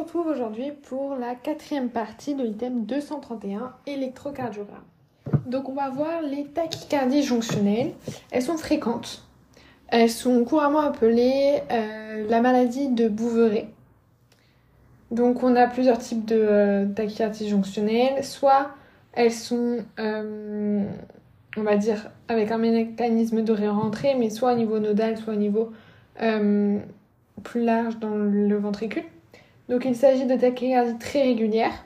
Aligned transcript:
retrouve 0.00 0.28
aujourd'hui 0.28 0.72
pour 0.82 1.16
la 1.16 1.34
quatrième 1.34 1.90
partie 1.90 2.34
de 2.34 2.42
l'item 2.42 2.84
231, 2.86 3.74
électrocardiogramme. 3.86 4.84
Donc 5.46 5.68
on 5.68 5.74
va 5.74 5.90
voir 5.90 6.22
les 6.22 6.46
tachycardies 6.46 7.22
jonctionnelles. 7.22 7.92
Elles 8.30 8.42
sont 8.42 8.56
fréquentes. 8.56 9.22
Elles 9.88 10.10
sont 10.10 10.44
couramment 10.44 10.80
appelées 10.80 11.60
euh, 11.70 12.26
la 12.28 12.40
maladie 12.40 12.88
de 12.88 13.08
Bouveret. 13.08 13.68
Donc 15.10 15.42
on 15.42 15.54
a 15.56 15.66
plusieurs 15.66 15.98
types 15.98 16.24
de 16.24 16.38
euh, 16.38 16.86
tachycardies 16.86 17.48
jonctionnelles. 17.48 18.24
Soit 18.24 18.70
elles 19.12 19.32
sont, 19.32 19.78
euh, 19.98 20.84
on 21.56 21.62
va 21.62 21.76
dire, 21.76 22.10
avec 22.28 22.50
un 22.52 22.58
mécanisme 22.58 23.42
de 23.42 23.52
réentrée, 23.52 24.14
mais 24.18 24.30
soit 24.30 24.54
au 24.54 24.56
niveau 24.56 24.78
nodal, 24.78 25.18
soit 25.18 25.34
au 25.34 25.36
niveau 25.36 25.72
plus 27.42 27.64
large 27.64 27.98
dans 27.98 28.14
le 28.14 28.56
ventricule. 28.58 29.04
Donc 29.70 29.84
il 29.84 29.94
s'agit 29.94 30.26
de 30.26 30.34
tachycardies 30.34 30.98
très 30.98 31.22
régulières, 31.22 31.84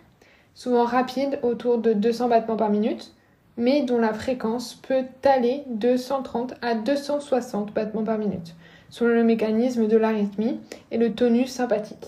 souvent 0.55 0.85
rapides, 0.85 1.39
autour 1.43 1.77
de 1.77 1.93
200 1.93 2.29
battements 2.31 2.57
par 2.57 2.71
minute, 2.71 3.13
mais 3.59 3.83
dont 3.83 3.99
la 3.99 4.15
fréquence 4.15 4.75
peut 4.75 5.05
aller 5.23 5.65
de 5.67 5.99
130 5.99 6.55
à 6.63 6.75
260 6.75 7.75
battements 7.75 8.03
par 8.03 8.17
minute, 8.17 8.55
selon 8.89 9.15
le 9.15 9.23
mécanisme 9.23 9.87
de 9.87 9.99
l'arythmie 9.99 10.59
et 10.91 10.97
le 10.97 11.13
tonus 11.13 11.51
sympathique. 11.51 12.07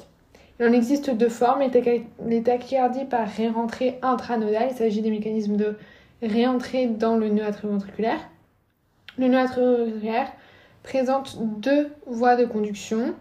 Il 0.59 0.66
en 0.66 0.73
existe 0.73 1.11
deux 1.11 1.29
formes, 1.29 1.61
les 1.61 2.43
tachycardies 2.43 3.05
par 3.05 3.29
réentrée 3.29 3.99
intranodale, 4.01 4.69
il 4.71 4.77
s'agit 4.77 5.02
des 5.02 5.11
mécanismes 5.11 5.59
de 5.59 5.77
réentrée 6.23 6.87
dans 6.87 7.19
le 7.19 7.29
nœud 7.29 7.45
atrioventriculaire. 7.45 8.21
Le 9.19 9.29
nœud 9.29 9.38
atrioventriculaire 9.38 10.33
présente 10.83 11.37
deux 11.61 11.91
voies 12.07 12.37
de 12.37 12.47
conduction, 12.47 13.15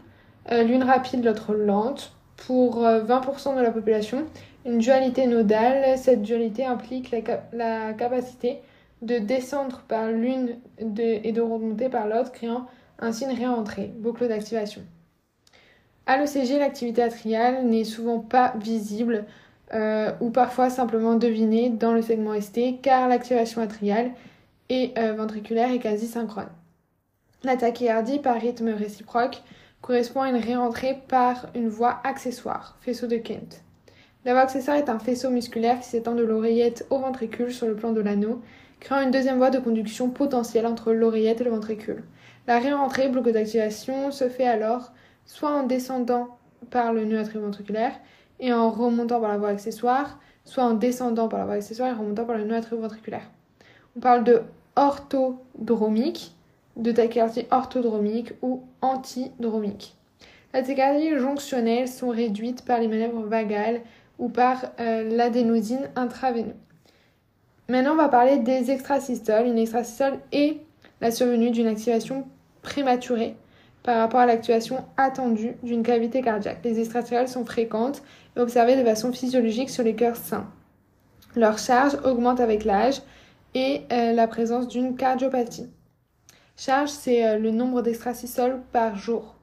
euh, 0.51 0.63
l'une 0.63 0.83
rapide, 0.83 1.25
l'autre 1.25 1.53
lente, 1.53 2.14
pour 2.37 2.83
20% 2.83 2.83
euh, 2.85 3.55
de 3.57 3.61
la 3.61 3.71
population, 3.71 4.25
une 4.65 4.79
dualité 4.79 5.27
nodale. 5.27 5.97
Cette 5.97 6.21
dualité 6.21 6.65
implique 6.65 7.15
la, 7.53 7.93
capacité 7.93 8.59
de 9.01 9.17
descendre 9.17 9.83
par 9.87 10.07
l'une 10.07 10.57
et 10.79 11.31
de 11.31 11.41
remonter 11.41 11.89
par 11.89 12.07
l'autre, 12.07 12.31
créant 12.31 12.65
ainsi 12.99 13.25
une 13.25 13.37
réentrée, 13.37 13.91
boucle 13.97 14.27
d'activation. 14.27 14.81
À 16.07 16.17
l'ECG, 16.17 16.59
l'activité 16.59 17.01
atriale 17.01 17.65
n'est 17.65 17.83
souvent 17.83 18.19
pas 18.19 18.53
visible 18.59 19.25
euh, 19.73 20.11
ou 20.21 20.29
parfois 20.29 20.69
simplement 20.69 21.15
devinée 21.15 21.69
dans 21.69 21.93
le 21.93 22.03
segment 22.03 22.39
ST 22.39 22.81
car 22.81 23.09
l'activation 23.09 23.61
atriale 23.61 24.11
et 24.69 24.93
euh, 24.97 25.13
ventriculaire 25.13 25.71
est 25.71 25.79
quasi 25.79 26.07
synchrone. 26.07 26.49
La 27.43 27.57
tachycardie 27.57 28.19
par 28.19 28.39
rythme 28.39 28.69
réciproque 28.69 29.41
correspond 29.85 30.21
à 30.21 30.29
une 30.29 30.37
réentrée 30.37 30.99
par 31.07 31.45
une 31.53 31.69
voie 31.69 31.99
accessoire, 32.03 32.75
faisceau 32.81 33.05
de 33.05 33.17
Kent. 33.17 33.61
La 34.25 34.33
voie 34.33 34.41
accessoire 34.41 34.77
est 34.77 34.89
un 34.89 34.97
faisceau 34.97 35.29
musculaire 35.29 35.79
qui 35.79 35.87
s'étend 35.87 36.15
de 36.15 36.23
l'oreillette 36.23 36.87
au 36.89 36.97
ventricule 36.97 37.53
sur 37.53 37.67
le 37.67 37.75
plan 37.75 37.91
de 37.91 38.01
l'anneau, 38.01 38.41
créant 38.79 39.01
une 39.01 39.11
deuxième 39.11 39.37
voie 39.37 39.51
de 39.51 39.59
conduction 39.59 40.09
potentielle 40.09 40.65
entre 40.65 40.91
l'oreillette 40.91 41.41
et 41.41 41.43
le 41.43 41.51
ventricule. 41.51 42.03
La 42.47 42.57
réentrée, 42.57 43.09
bloc 43.09 43.29
d'activation, 43.29 44.09
se 44.09 44.27
fait 44.27 44.47
alors 44.47 44.91
soit 45.27 45.51
en 45.51 45.61
descendant 45.61 46.39
par 46.71 46.91
le 46.91 47.05
nœud 47.05 47.19
atrioventriculaire 47.19 47.93
et 48.39 48.51
en 48.51 48.71
remontant 48.71 49.21
par 49.21 49.29
la 49.29 49.37
voie 49.37 49.49
accessoire, 49.49 50.17
soit 50.45 50.63
en 50.63 50.73
descendant 50.73 51.27
par 51.27 51.37
la 51.37 51.45
voie 51.45 51.53
accessoire 51.55 51.89
et 51.89 51.95
remontant 51.95 52.25
par 52.25 52.37
le 52.37 52.43
nœud 52.45 52.55
atrioventriculaire. 52.55 53.29
On 53.95 53.99
parle 53.99 54.23
de 54.23 54.41
orthodromique, 54.75 56.34
de 56.75 56.91
tachycardie 56.91 57.45
orthodromique 57.51 58.33
ou 58.41 58.63
antidromique. 58.81 59.95
Les 60.53 60.61
tachycardies 60.61 61.17
jonctionnelles 61.17 61.87
sont 61.87 62.09
réduites 62.09 62.63
par 62.63 62.79
les 62.79 62.87
manœuvres 62.87 63.23
vagales 63.23 63.81
ou 64.19 64.29
par 64.29 64.65
euh, 64.79 65.09
l'adénosine 65.09 65.89
intraveineuse. 65.95 66.53
Maintenant, 67.67 67.93
on 67.93 67.97
va 67.97 68.09
parler 68.09 68.37
des 68.37 68.71
extrasystoles. 68.71 69.47
Une 69.47 69.57
extrasystole 69.57 70.19
est 70.31 70.57
la 71.01 71.11
survenue 71.11 71.51
d'une 71.51 71.67
activation 71.67 72.25
prématurée 72.61 73.35
par 73.83 73.97
rapport 73.97 74.19
à 74.19 74.25
l'activation 74.25 74.85
attendue 74.97 75.55
d'une 75.63 75.83
cavité 75.83 76.21
cardiaque. 76.21 76.59
Les 76.63 76.79
extrasystoles 76.79 77.27
sont 77.27 77.45
fréquentes 77.45 78.01
et 78.35 78.39
observées 78.39 78.75
de 78.75 78.83
façon 78.83 79.11
physiologique 79.11 79.69
sur 79.69 79.83
les 79.83 79.95
cœurs 79.95 80.15
sains. 80.15 80.47
Leur 81.35 81.57
charge 81.57 81.97
augmente 82.03 82.39
avec 82.39 82.65
l'âge 82.65 83.01
et 83.53 83.81
euh, 83.91 84.13
la 84.13 84.27
présence 84.27 84.67
d'une 84.67 84.95
cardiopathie. 84.95 85.69
Charge, 86.57 86.89
c'est 86.89 87.25
euh, 87.27 87.37
le 87.37 87.51
nombre 87.51 87.81
d'extrasystoles 87.81 88.61
par 88.71 88.95
jour. 88.95 89.35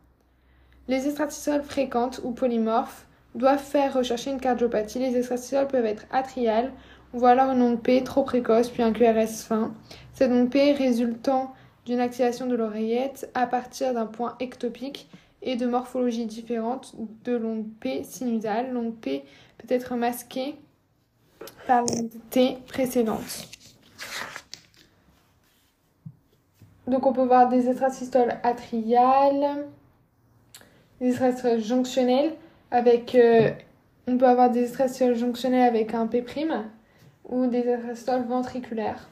Les 0.88 1.06
extrasystoles 1.06 1.62
fréquentes 1.62 2.20
ou 2.24 2.32
polymorphes 2.32 3.06
doivent 3.34 3.62
faire 3.62 3.94
rechercher 3.94 4.30
une 4.30 4.40
cardiopathie. 4.40 4.98
Les 4.98 5.16
extrasystoles 5.16 5.68
peuvent 5.68 5.84
être 5.84 6.06
atriales, 6.10 6.72
voit 7.12 7.30
alors 7.30 7.50
une 7.52 7.62
onde 7.62 7.82
P 7.82 8.02
trop 8.02 8.22
précoce 8.22 8.70
puis 8.70 8.82
un 8.82 8.92
QRS 8.92 9.44
fin. 9.46 9.74
Cette 10.14 10.32
onde 10.32 10.50
P 10.50 10.72
résultant 10.72 11.54
d'une 11.84 12.00
activation 12.00 12.46
de 12.46 12.54
l'oreillette 12.54 13.30
à 13.34 13.46
partir 13.46 13.92
d'un 13.92 14.06
point 14.06 14.36
ectopique 14.40 15.08
et 15.42 15.56
de 15.56 15.66
morphologie 15.66 16.26
différente 16.26 16.94
de 17.24 17.36
l'onde 17.36 17.66
P 17.80 18.04
sinusale. 18.04 18.72
L'onde 18.72 18.96
P 18.96 19.24
peut 19.58 19.72
être 19.72 19.96
masquée 19.96 20.54
par 21.66 21.82
l'onde 21.82 22.10
T 22.30 22.56
précédente. 22.66 23.48
Donc 26.86 27.06
on 27.06 27.12
peut 27.12 27.24
voir 27.24 27.48
des 27.48 27.68
extrasystoles 27.68 28.34
atriales, 28.42 29.66
des 31.00 31.10
extrasystoles 31.10 31.60
jonctionnelles 31.60 32.32
avec 32.70 33.14
euh, 33.14 33.50
on 34.08 34.16
peut 34.18 34.26
avoir 34.26 34.50
des 34.50 34.64
extrasystoles 34.64 35.14
jonctionnelles 35.14 35.68
avec 35.68 35.94
un 35.94 36.06
P' 36.06 36.24
ou 37.28 37.46
des 37.46 37.68
extrasystoles 37.68 38.24
ventriculaires. 38.24 39.08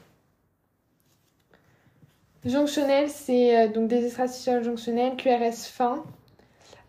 Jonctionnelles, 2.43 3.09
c'est 3.09 3.57
euh, 3.57 3.67
donc 3.69 3.87
des 3.87 4.05
extrasystoles 4.05 4.63
jonctionnelles 4.63 5.15
QRS 5.15 5.67
fin 5.71 6.03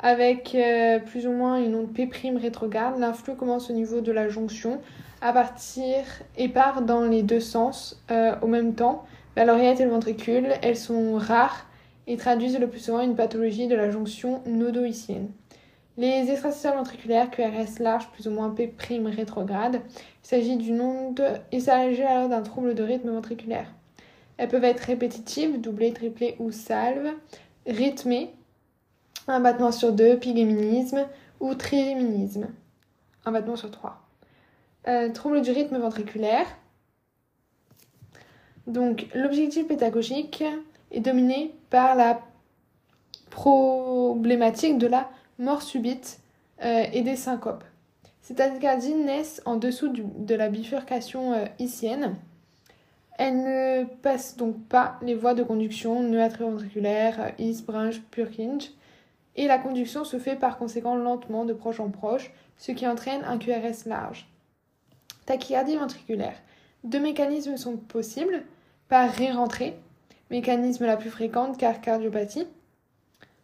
avec 0.01 0.53
euh, 0.57 0.99
plus 0.99 1.29
ou 1.29 1.31
moins 1.31 1.63
une 1.63 1.77
onde 1.77 1.93
P' 1.93 2.11
rétrograde. 2.41 2.99
L'influx 2.99 3.37
commence 3.37 3.71
au 3.71 3.73
niveau 3.73 4.01
de 4.01 4.11
la 4.11 4.29
jonction 4.29 4.81
à 5.21 5.33
partir 5.33 6.05
et 6.37 6.49
part 6.49 6.83
dans 6.83 7.05
les 7.05 7.23
deux 7.23 7.39
sens 7.39 8.03
au 8.43 8.49
même 8.49 8.75
temps 8.75 9.05
la 9.37 9.45
l'oreillette 9.45 9.81
et 9.81 9.85
le 9.85 9.91
ventricule, 9.91 10.49
elles 10.63 10.77
sont 10.77 11.17
rares 11.17 11.67
et 12.07 12.17
traduisent 12.17 12.59
le 12.59 12.69
plus 12.69 12.81
souvent 12.81 13.01
une 13.01 13.17
pathologie 13.17 13.67
de 13.67 13.75
la 13.75 13.91
jonction 13.91 14.43
nodoïcienne. 14.47 15.31
Les 15.97 16.31
extrasystoles 16.31 16.77
ventriculaires 16.77 17.31
QRS 17.31 17.81
large 17.81 18.09
plus 18.13 18.27
ou 18.27 18.31
moins 18.31 18.51
P' 18.51 18.73
rétrograde, 19.15 19.83
il 20.25 20.27
s'agit 20.27 20.57
d'une 20.57 20.81
onde, 20.81 21.23
il 21.53 21.61
s'agit 21.61 22.03
alors 22.03 22.29
d'un 22.29 22.43
trouble 22.43 22.75
de 22.75 22.83
rythme 22.83 23.11
ventriculaire. 23.11 23.73
Elles 24.39 24.49
peuvent 24.49 24.65
être 24.65 24.81
répétitives, 24.81 25.61
doublées, 25.61 25.93
triplées 25.93 26.37
ou 26.39 26.51
salves, 26.51 27.13
rythmées, 27.67 28.31
un 29.29 29.41
battement 29.41 29.71
sur 29.71 29.93
deux, 29.93 30.19
pigéminisme 30.19 31.07
ou 31.41 31.55
trigéminisme, 31.55 32.49
un 33.27 33.33
battement 33.33 33.57
sur 33.57 33.71
trois. 33.71 34.01
Euh, 34.89 35.11
trouble 35.11 35.43
du 35.43 35.51
rythme 35.51 35.79
ventriculaire, 35.79 36.47
donc 38.67 39.07
l'objectif 39.15 39.67
pédagogique 39.67 40.45
est 40.91 41.01
dominé 41.01 41.55
par 41.71 41.95
la 41.95 42.21
problématique 43.31 44.79
de 44.79 44.87
la 44.87 45.11
mort 45.39 45.63
subite 45.63 46.21
euh, 46.63 46.85
et 46.93 47.03
des 47.03 47.17
syncopes. 47.17 47.65
Ces 48.21 48.37
tachycardies 48.37 48.95
naissent 48.95 49.43
en 49.47 49.57
dessous 49.57 49.89
de 49.89 50.35
la 50.35 50.49
bifurcation 50.49 51.33
euh. 51.33 51.47
Elles 53.19 53.37
ne 53.37 53.85
passent 53.85 54.37
donc 54.37 54.63
pas 54.69 54.99
les 55.03 55.15
voies 55.15 55.35
de 55.35 55.43
conduction 55.43 56.01
nœud 56.03 56.23
atrioventriculaire, 56.23 57.21
euh, 57.21 57.43
is, 57.43 57.65
Purkinje, 58.11 58.71
et 59.35 59.47
la 59.47 59.59
conduction 59.59 60.05
se 60.05 60.19
fait 60.19 60.37
par 60.37 60.59
conséquent 60.59 60.95
lentement 60.95 61.45
de 61.45 61.53
proche 61.53 61.81
en 61.81 61.91
proche, 61.91 62.31
ce 62.59 62.71
qui 62.71 62.87
entraîne 62.87 63.25
un 63.25 63.39
QRS 63.39 63.87
large. 63.87 64.29
Tachycardie 65.27 65.77
ventriculaire. 65.77 66.37
Deux 66.85 67.01
mécanismes 67.01 67.57
sont 67.57 67.77
possibles 67.77 68.43
par 68.89 69.11
réentrée, 69.11 69.79
mécanisme 70.31 70.85
la 70.85 70.97
plus 70.97 71.11
fréquente 71.11 71.57
car 71.57 71.81
cardiopathie. 71.81 72.47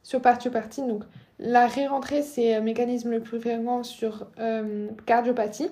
Sur 0.03 0.21
partiopathie, 0.21 0.83
donc 0.83 1.05
la 1.39 1.67
réentrée 1.67 2.23
c'est 2.23 2.57
le 2.57 2.63
mécanisme 2.63 3.11
le 3.11 3.21
plus 3.21 3.41
fréquent 3.41 3.83
sur 3.85 4.27
euh, 4.41 4.89
cardiopathie. 5.07 5.71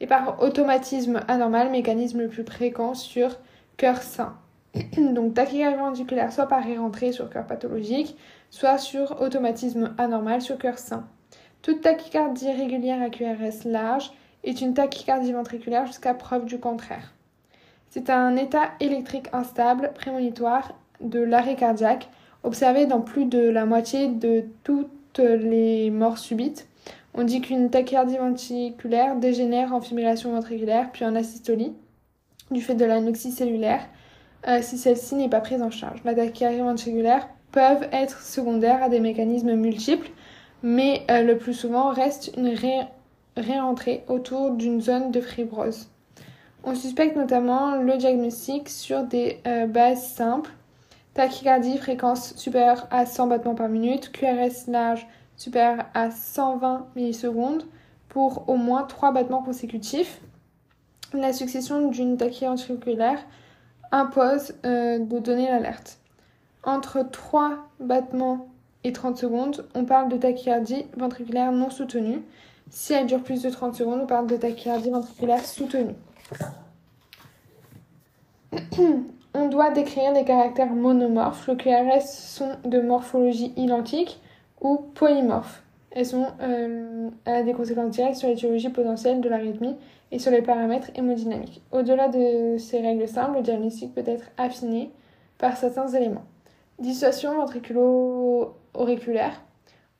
Et 0.00 0.06
par 0.06 0.40
automatisme 0.40 1.20
anormal, 1.28 1.70
mécanisme 1.70 2.20
le 2.20 2.28
plus 2.28 2.44
fréquent 2.44 2.94
sur 2.94 3.38
cœur 3.76 4.02
sain. 4.02 4.36
donc 4.96 5.34
tachycardie 5.34 5.76
ventriculaire 5.76 6.32
soit 6.32 6.46
par 6.46 6.62
réentrée 6.62 7.12
sur 7.12 7.28
cœur 7.28 7.46
pathologique, 7.46 8.16
soit 8.50 8.78
sur 8.78 9.20
automatisme 9.20 9.94
anormal 9.98 10.40
sur 10.40 10.58
cœur 10.58 10.78
sain. 10.78 11.06
Toute 11.62 11.80
tachycardie 11.80 12.52
régulière 12.52 13.02
à 13.02 13.10
QRS 13.10 13.64
large 13.66 14.12
est 14.44 14.60
une 14.60 14.74
tachycardie 14.74 15.32
ventriculaire 15.32 15.86
jusqu'à 15.86 16.14
preuve 16.14 16.46
du 16.46 16.58
contraire. 16.58 17.12
C'est 17.90 18.10
un 18.10 18.36
état 18.36 18.70
électrique 18.80 19.28
instable 19.32 19.92
prémonitoire 19.94 20.74
de 21.00 21.20
l'arrêt 21.20 21.56
cardiaque 21.56 22.08
observé 22.42 22.86
dans 22.86 23.00
plus 23.00 23.26
de 23.26 23.48
la 23.48 23.66
moitié 23.66 24.08
de 24.08 24.44
toutes 24.62 25.18
les 25.18 25.90
morts 25.90 26.18
subites 26.18 26.68
On 27.14 27.24
dit 27.24 27.40
qu'une 27.40 27.68
tachycardie 27.68 28.16
ventriculaire 28.16 29.16
dégénère 29.16 29.74
en 29.74 29.80
fibrillation 29.80 30.32
ventriculaire 30.32 30.90
puis 30.92 31.04
en 31.04 31.16
asystolie 31.16 31.72
du 32.50 32.60
fait 32.60 32.74
de 32.74 32.84
l'anoxie 32.84 33.32
cellulaire 33.32 33.82
euh, 34.48 34.60
si 34.62 34.78
celle-ci 34.78 35.16
n'est 35.16 35.28
pas 35.28 35.40
prise 35.40 35.60
en 35.60 35.70
charge. 35.70 36.00
La 36.04 36.14
tachycardie 36.14 36.60
ventriculaire 36.60 37.28
peuvent 37.52 37.88
être 37.92 38.22
secondaires 38.22 38.82
à 38.82 38.88
des 38.88 39.00
mécanismes 39.00 39.54
multiples, 39.54 40.10
mais 40.62 41.02
euh, 41.10 41.22
le 41.22 41.36
plus 41.36 41.54
souvent 41.54 41.88
reste 41.90 42.32
une 42.36 42.54
réentrée 43.40 44.04
autour 44.08 44.52
d'une 44.52 44.80
zone 44.80 45.10
de 45.10 45.20
fibrose. 45.20 45.88
On 46.62 46.74
suspecte 46.74 47.16
notamment 47.16 47.76
le 47.76 47.96
diagnostic 47.96 48.68
sur 48.68 49.04
des 49.04 49.40
euh, 49.46 49.66
bases 49.66 50.06
simples 50.06 50.50
tachycardie 51.14 51.78
fréquence 51.78 52.36
supérieure 52.36 52.86
à 52.90 53.06
100 53.06 53.26
battements 53.26 53.54
par 53.54 53.68
minute, 53.68 54.12
QRS 54.12 54.68
large 54.68 55.06
supérieur 55.36 55.86
à 55.94 56.10
120 56.10 56.86
millisecondes 56.96 57.64
pour 58.08 58.48
au 58.48 58.56
moins 58.56 58.82
3 58.84 59.12
battements 59.12 59.42
consécutifs. 59.42 60.20
La 61.12 61.32
succession 61.32 61.88
d'une 61.88 62.16
tachycardie 62.16 62.64
ventriculaire 62.66 63.24
impose 63.90 64.54
euh, 64.64 64.98
de 64.98 65.18
donner 65.18 65.48
l'alerte. 65.48 65.98
Entre 66.62 67.02
3 67.02 67.68
battements 67.80 68.48
et 68.84 68.92
30 68.92 69.16
secondes, 69.16 69.66
on 69.74 69.84
parle 69.84 70.08
de 70.08 70.16
tachycardie 70.16 70.86
ventriculaire 70.96 71.52
non 71.52 71.70
soutenue. 71.70 72.22
Si 72.70 72.92
elle 72.92 73.06
dure 73.06 73.22
plus 73.22 73.42
de 73.42 73.50
30 73.50 73.74
secondes, 73.74 74.00
on 74.02 74.06
parle 74.06 74.28
de 74.28 74.36
tachycardie 74.36 74.90
ventriculaire 74.90 75.44
soutenue. 75.44 75.94
on 79.34 79.48
doit 79.48 79.70
décrire 79.70 80.12
des 80.12 80.24
caractères 80.24 80.72
monomorphes. 80.72 81.48
Le 81.48 81.56
QRS 81.56 82.06
sont 82.06 82.52
de 82.64 82.80
morphologie 82.80 83.52
identique 83.56 84.20
ou 84.60 84.76
polymorphes. 84.94 85.64
Elles 85.90 86.06
sont 86.06 86.28
euh, 86.40 87.10
a 87.26 87.42
des 87.42 87.52
conséquences 87.52 87.90
directes 87.90 88.14
sur 88.16 88.28
l'étiologie 88.28 88.68
potentielle 88.68 89.20
de 89.20 89.28
l'arythmie 89.28 89.74
et 90.12 90.20
sur 90.20 90.30
les 90.30 90.42
paramètres 90.42 90.92
hémodynamiques. 90.94 91.62
Au-delà 91.72 92.06
de 92.08 92.56
ces 92.58 92.80
règles 92.80 93.08
simples, 93.08 93.38
le 93.38 93.42
diagnostic 93.42 93.92
peut 93.94 94.04
être 94.06 94.26
affiné 94.38 94.92
par 95.38 95.56
certains 95.56 95.88
éléments. 95.88 96.22
Dissociation 96.78 97.34
ventriculo-auriculaire. 97.34 99.42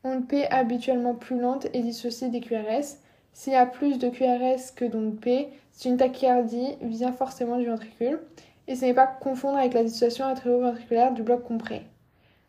Onde 0.02 0.26
P 0.26 0.47
habituellement 0.50 1.14
plus 1.14 1.38
lente 1.38 1.67
et 1.75 1.81
dissociée 1.81 2.29
des 2.29 2.41
QRS. 2.41 2.97
S'il 3.32 3.52
y 3.52 3.56
a 3.56 3.67
plus 3.67 3.99
de 3.99 4.08
QRS 4.08 4.75
que 4.75 4.85
d'onde 4.85 5.20
P, 5.20 5.49
c'est 5.73 5.88
une 5.88 5.97
tachycardie 5.97 6.76
vient 6.81 7.12
forcément 7.12 7.58
du 7.58 7.67
ventricule 7.67 8.19
et 8.67 8.76
ce 8.76 8.85
n'est 8.85 8.94
pas 8.94 9.06
confondre 9.06 9.58
avec 9.58 9.75
la 9.75 9.85
dissociation 9.85 10.26
atrioventriculaire 10.26 11.12
du 11.12 11.23
bloc 11.23 11.43
compris. 11.43 11.82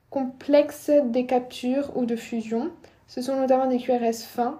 Complexe 0.09 0.89
des 1.05 1.25
captures 1.25 1.95
ou 1.95 2.05
de 2.05 2.15
fusion, 2.15 2.71
ce 3.07 3.21
sont 3.21 3.35
notamment 3.35 3.67
des 3.67 3.77
QRS 3.77 4.23
fins 4.23 4.59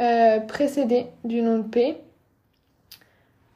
euh, 0.00 0.40
précédés 0.40 1.06
d'une 1.24 1.48
onde 1.48 1.70
P. 1.70 1.96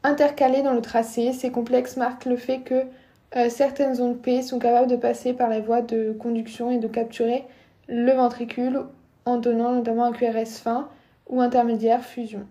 Intercalés 0.02 0.62
dans 0.62 0.74
le 0.74 0.82
tracé, 0.82 1.32
ces 1.32 1.50
complexes 1.50 1.96
marquent 1.96 2.26
le 2.26 2.36
fait 2.36 2.60
que 2.60 2.84
euh, 3.36 3.48
certaines 3.48 4.00
ondes 4.00 4.20
P 4.20 4.42
sont 4.42 4.58
capables 4.58 4.86
de 4.86 4.96
passer 4.96 5.32
par 5.32 5.48
les 5.48 5.60
voies 5.60 5.82
de 5.82 6.12
conduction 6.12 6.70
et 6.70 6.78
de 6.78 6.88
capturer 6.88 7.44
le 7.88 8.12
ventricule 8.12 8.82
en 9.24 9.38
donnant 9.38 9.72
notamment 9.72 10.04
un 10.04 10.12
QRS 10.12 10.60
fin 10.62 10.88
ou 11.28 11.40
intermédiaire 11.40 12.04
fusion. 12.04 12.46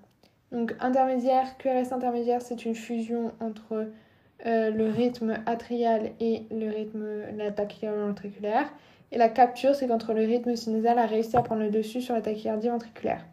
Donc 0.52 0.76
intermédiaire, 0.80 1.58
QRS 1.58 1.94
intermédiaire, 1.94 2.42
c'est 2.42 2.66
une 2.66 2.76
fusion 2.76 3.34
entre 3.40 3.88
euh, 4.46 4.70
le 4.72 4.90
rythme 4.90 5.40
atrial 5.46 6.12
et 6.20 6.44
le 6.52 6.70
rythme 6.70 7.06
la 7.38 7.52
tachycardie 7.52 8.00
ventriculaire. 8.00 8.72
Et 9.12 9.18
la 9.18 9.30
capture, 9.30 9.76
c'est 9.76 9.88
quand 9.88 10.10
le 10.10 10.26
rythme 10.26 10.56
sinusal 10.56 10.98
a 10.98 11.06
réussi 11.06 11.38
à 11.38 11.42
prendre 11.42 11.62
le 11.62 11.70
dessus 11.70 12.02
sur 12.02 12.16
la 12.16 12.22
tachycardie 12.22 12.70
ventriculaire. 12.70 13.26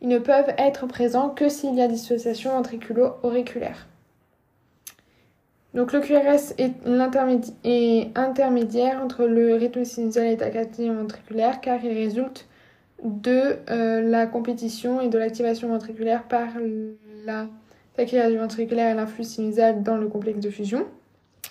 Ils 0.00 0.08
ne 0.08 0.18
peuvent 0.18 0.54
être 0.56 0.86
présents 0.86 1.28
que 1.28 1.48
s'il 1.48 1.74
y 1.74 1.82
a 1.82 1.88
dissociation 1.88 2.52
ventriculo-auriculaire. 2.52 3.89
Donc 5.72 5.92
le 5.92 6.00
QRS 6.00 6.54
est, 6.58 8.16
intermédiaire 8.16 9.00
entre 9.02 9.24
le 9.26 9.54
rythme 9.54 9.84
sinusal 9.84 10.26
et 10.26 10.30
la 10.30 10.36
tachycardie 10.36 10.88
ventriculaire 10.88 11.60
car 11.60 11.84
il 11.84 11.92
résulte 11.92 12.48
de 13.04 13.56
euh, 13.70 14.02
la 14.02 14.26
compétition 14.26 15.00
et 15.00 15.08
de 15.08 15.16
l'activation 15.16 15.68
ventriculaire 15.68 16.24
par 16.24 16.48
la 17.24 17.46
tachycardie 17.94 18.36
ventriculaire 18.36 18.90
et 18.90 18.94
l'influx 18.94 19.24
sinusal 19.24 19.82
dans 19.82 19.96
le 19.96 20.08
complexe 20.08 20.40
de 20.40 20.50
fusion. 20.50 20.86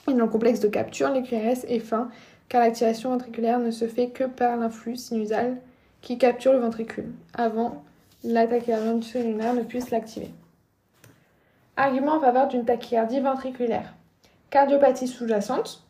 Et 0.09 0.13
dans 0.13 0.25
le 0.25 0.27
complexe 0.27 0.59
de 0.59 0.67
capture, 0.67 1.09
les 1.11 1.23
QRS 1.23 1.65
est 1.67 1.79
fin, 1.79 2.09
car 2.49 2.61
l'activation 2.61 3.11
ventriculaire 3.11 3.59
ne 3.59 3.71
se 3.71 3.87
fait 3.87 4.09
que 4.09 4.25
par 4.25 4.57
l'influx 4.57 4.97
sinusal 4.97 5.57
qui 6.01 6.17
capture 6.17 6.51
le 6.51 6.59
ventricule, 6.59 7.11
avant 7.33 7.83
la 8.23 8.47
tachycardie 8.47 8.89
ventriculaire 8.89 9.53
ne 9.53 9.63
puisse 9.63 9.91
l'activer. 9.91 10.31
Argument 11.77 12.17
en 12.17 12.19
faveur 12.19 12.49
d'une 12.49 12.65
tachycardie 12.65 13.21
ventriculaire. 13.21 13.93
Cardiopathie 14.49 15.07
sous-jacente, 15.07 15.83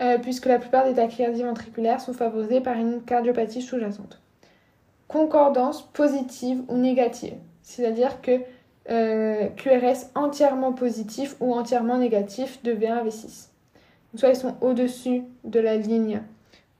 euh, 0.00 0.18
puisque 0.18 0.46
la 0.46 0.58
plupart 0.58 0.84
des 0.84 0.94
tachycardies 0.94 1.42
ventriculaires 1.42 2.00
sont 2.00 2.12
favorisées 2.12 2.60
par 2.60 2.76
une 2.76 3.02
cardiopathie 3.02 3.62
sous-jacente. 3.62 4.20
Concordance 5.08 5.82
positive 5.92 6.62
ou 6.68 6.76
négative, 6.76 7.34
c'est-à-dire 7.62 8.20
que 8.20 8.40
euh, 8.90 9.48
QRS 9.56 10.10
entièrement 10.14 10.72
positif 10.72 11.36
ou 11.40 11.52
entièrement 11.54 11.98
négatif 11.98 12.62
de 12.62 12.72
V1 12.72 12.92
à 12.92 13.04
V6. 13.04 13.48
soit 14.14 14.30
ils 14.30 14.36
sont 14.36 14.54
au-dessus 14.62 15.24
de 15.44 15.60
la 15.60 15.76
ligne 15.76 16.22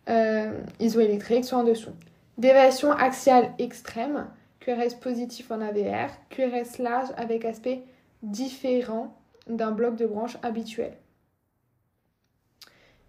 euh, 0.08 0.52
isoélectrique, 0.80 1.44
soit 1.44 1.58
en 1.58 1.64
dessous. 1.64 1.90
Déviation 2.38 2.92
axiale 2.92 3.50
extrême, 3.58 4.26
QRS 4.60 4.94
positif 5.00 5.50
en 5.50 5.60
AVR, 5.60 6.08
QRS 6.30 6.80
large 6.82 7.08
avec 7.16 7.44
aspect 7.44 7.82
différent 8.22 9.14
d'un 9.48 9.70
bloc 9.70 9.96
de 9.96 10.06
branche 10.06 10.36
habituel. 10.42 10.92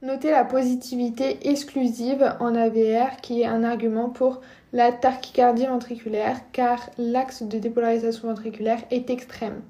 Notez 0.01 0.31
la 0.31 0.45
positivité 0.45 1.49
exclusive 1.49 2.35
en 2.39 2.55
AVR 2.55 3.17
qui 3.21 3.41
est 3.41 3.45
un 3.45 3.65
argument 3.65 4.09
pour 4.09 4.39
la 4.71 4.93
tachycardie 4.93 5.65
ventriculaire 5.65 6.39
car 6.53 6.89
l'axe 6.97 7.43
de 7.43 7.59
dépolarisation 7.59 8.29
ventriculaire 8.29 8.81
est 8.91 9.09
extrême. 9.09 9.61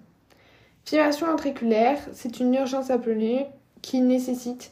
Fibrillation 0.86 1.28
ventriculaire, 1.28 1.98
c'est 2.14 2.40
une 2.40 2.54
urgence 2.54 2.92
appelée 2.92 3.48
qui 3.82 4.02
nécessite 4.02 4.72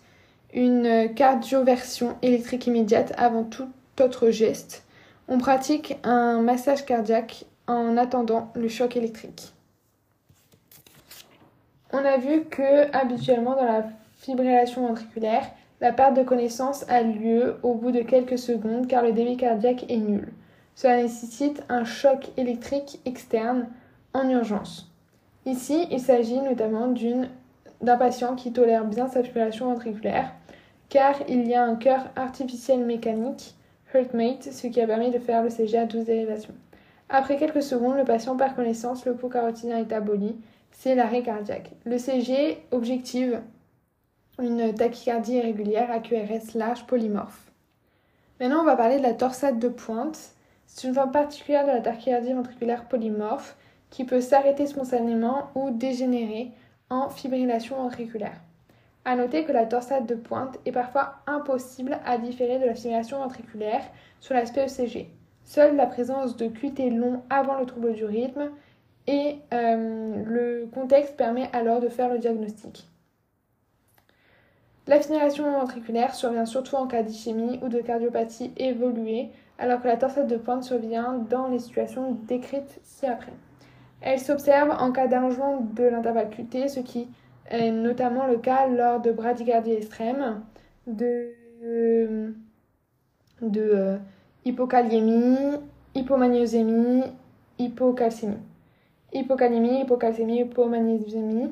une 0.54 1.14
cardioversion 1.16 2.18
électrique 2.22 2.68
immédiate 2.68 3.14
avant 3.18 3.44
tout 3.44 3.68
autre 4.00 4.30
geste. 4.30 4.84
On 5.28 5.38
pratique 5.38 5.98
un 6.04 6.42
massage 6.42 6.86
cardiaque 6.86 7.46
en 7.68 7.98
attendant 7.98 8.52
le 8.56 8.68
choc 8.68 8.96
électrique. 8.96 9.54
On 11.94 12.00
a 12.00 12.18
vu 12.18 12.44
que 12.46 12.94
habituellement 12.96 13.56
dans 13.56 13.66
la 13.66 13.86
fibrillation 14.18 14.88
ventriculaire, 14.88 15.46
la 15.80 15.94
perte 15.94 16.18
de 16.18 16.24
connaissance 16.24 16.86
a 16.90 17.02
lieu 17.02 17.58
au 17.64 17.76
bout 17.76 17.92
de 17.92 18.02
quelques 18.02 18.38
secondes 18.38 18.88
car 18.88 19.04
le 19.04 19.14
débit 19.14 19.38
cardiaque 19.38 19.86
est 19.90 19.98
nul. 19.98 20.34
Cela 20.76 21.02
nécessite 21.02 21.64
un 21.70 21.86
choc 21.86 22.30
électrique 22.36 23.00
externe 23.06 23.68
en 24.14 24.30
urgence. 24.30 24.92
Ici, 25.46 25.88
il 25.92 26.00
s'agit 26.00 26.42
notamment 26.42 26.94
d'un 27.82 27.98
patient 27.98 28.36
qui 28.36 28.52
tolère 28.52 28.86
bien 28.86 29.08
sa 29.08 29.24
fibrillation 29.24 29.68
ventriculaire 29.68 30.34
car 30.90 31.16
il 31.28 31.48
y 31.48 31.54
a 31.54 31.64
un 31.64 31.76
cœur 31.76 32.08
artificiel 32.16 32.86
mécanique, 32.86 33.56
HeartMate, 33.94 34.44
ce 34.52 34.68
qui 34.68 34.82
a 34.82 34.88
permis 34.88 35.12
de 35.12 35.20
faire 35.20 35.44
le 35.44 35.50
CG 35.50 35.78
à 35.78 35.86
12 35.86 36.06
dérivations. 36.06 36.54
Après 37.10 37.38
quelques 37.38 37.64
secondes, 37.64 37.98
le 37.98 38.04
patient 38.04 38.36
perd 38.36 38.56
connaissance, 38.56 39.06
le 39.06 39.14
pot 39.14 39.30
carotidien 39.30 39.78
est 39.78 39.94
aboli, 39.94 40.36
c'est 40.78 40.94
l'arrêt 40.94 41.24
cardiaque. 41.24 41.72
Le 41.86 41.98
CG 41.98 42.60
objective 42.72 43.42
une 44.40 44.76
tachycardie 44.76 45.34
irrégulière 45.34 45.90
à 45.90 46.00
QRS 46.00 46.54
large 46.54 46.86
polymorphe. 46.86 47.52
Maintenant, 48.40 48.62
on 48.62 48.66
va 48.66 48.76
parler 48.76 49.00
de 49.00 49.04
la 49.04 49.16
torsade 49.16 49.58
de 49.58 49.70
pointe. 49.70 50.20
C'est 50.68 50.88
une 50.88 50.94
forme 50.94 51.12
particulière 51.12 51.66
de 51.66 51.72
la 51.72 51.82
tachycardie 51.82 52.34
ventriculaire 52.34 52.88
polymorphe 52.88 53.58
qui 53.90 54.04
peut 54.04 54.22
s'arrêter 54.22 54.68
spontanément 54.68 55.50
ou 55.56 55.72
dégénérer 55.72 56.52
en 56.92 57.10
fibrillation 57.10 57.78
ventriculaire. 57.78 58.40
A 59.04 59.16
noter 59.16 59.46
que 59.46 59.52
la 59.52 59.66
torsade 59.66 60.06
de 60.06 60.14
pointe 60.14 60.60
est 60.66 60.72
parfois 60.72 61.16
impossible 61.26 61.98
à 62.06 62.20
différer 62.20 62.60
de 62.60 62.66
la 62.66 62.76
fibrillation 62.76 63.18
ventriculaire 63.18 63.82
sur 64.20 64.36
l'aspect 64.36 64.68
ECG. 64.68 65.10
Seule 65.44 65.76
la 65.76 65.88
présence 65.88 66.38
de 66.38 66.48
QT 66.48 66.92
long 66.92 67.24
avant 67.32 67.58
le 67.58 67.66
trouble 67.66 67.94
du 67.94 68.06
rythme 68.06 68.52
et 69.08 69.38
euh, 69.54 70.24
le 70.26 70.68
contexte 70.74 71.16
permet 71.16 71.50
alors 71.54 71.80
de 71.80 71.90
faire 71.90 72.10
le 72.10 72.20
diagnostic. 72.20 72.88
La 74.88 75.00
ventriculaire 75.00 76.16
survient 76.16 76.46
surtout 76.46 76.76
en 76.76 76.88
cas 76.88 77.04
d'ischémie 77.04 77.60
ou 77.62 77.68
de 77.68 77.80
cardiopathie 77.80 78.52
évoluée, 78.56 79.30
alors 79.60 79.82
que 79.82 79.88
la 79.88 79.98
torsade 79.98 80.28
de 80.28 80.38
pointe 80.38 80.64
survient 80.64 81.26
dans 81.30 81.48
les 81.50 81.60
situations 81.60 82.18
décrites 82.28 82.80
ci-après. 82.84 83.34
Elle 84.00 84.20
s'observe 84.20 84.70
en 84.70 84.92
cas 84.92 85.08
d'allongement 85.08 85.60
de 85.60 85.84
l'intervalle 85.84 86.30
QT, 86.30 86.70
ce 86.70 86.80
qui 86.80 87.10
est 87.50 87.72
notamment 87.72 88.28
le 88.28 88.38
cas 88.38 88.68
lors 88.68 89.02
de 89.02 89.12
bradycardie 89.12 89.74
extrême, 89.74 90.42
de, 90.86 91.34
de 93.42 93.62
euh, 93.62 93.98
hypokaliémie 94.46 95.58
hypomagnésémie, 95.98 97.04
hypocalcémie. 97.58 98.38
Hypocalémie, 99.14 99.82
hypocalcémie, 99.82 100.42
hypomagnésémie. 100.42 101.52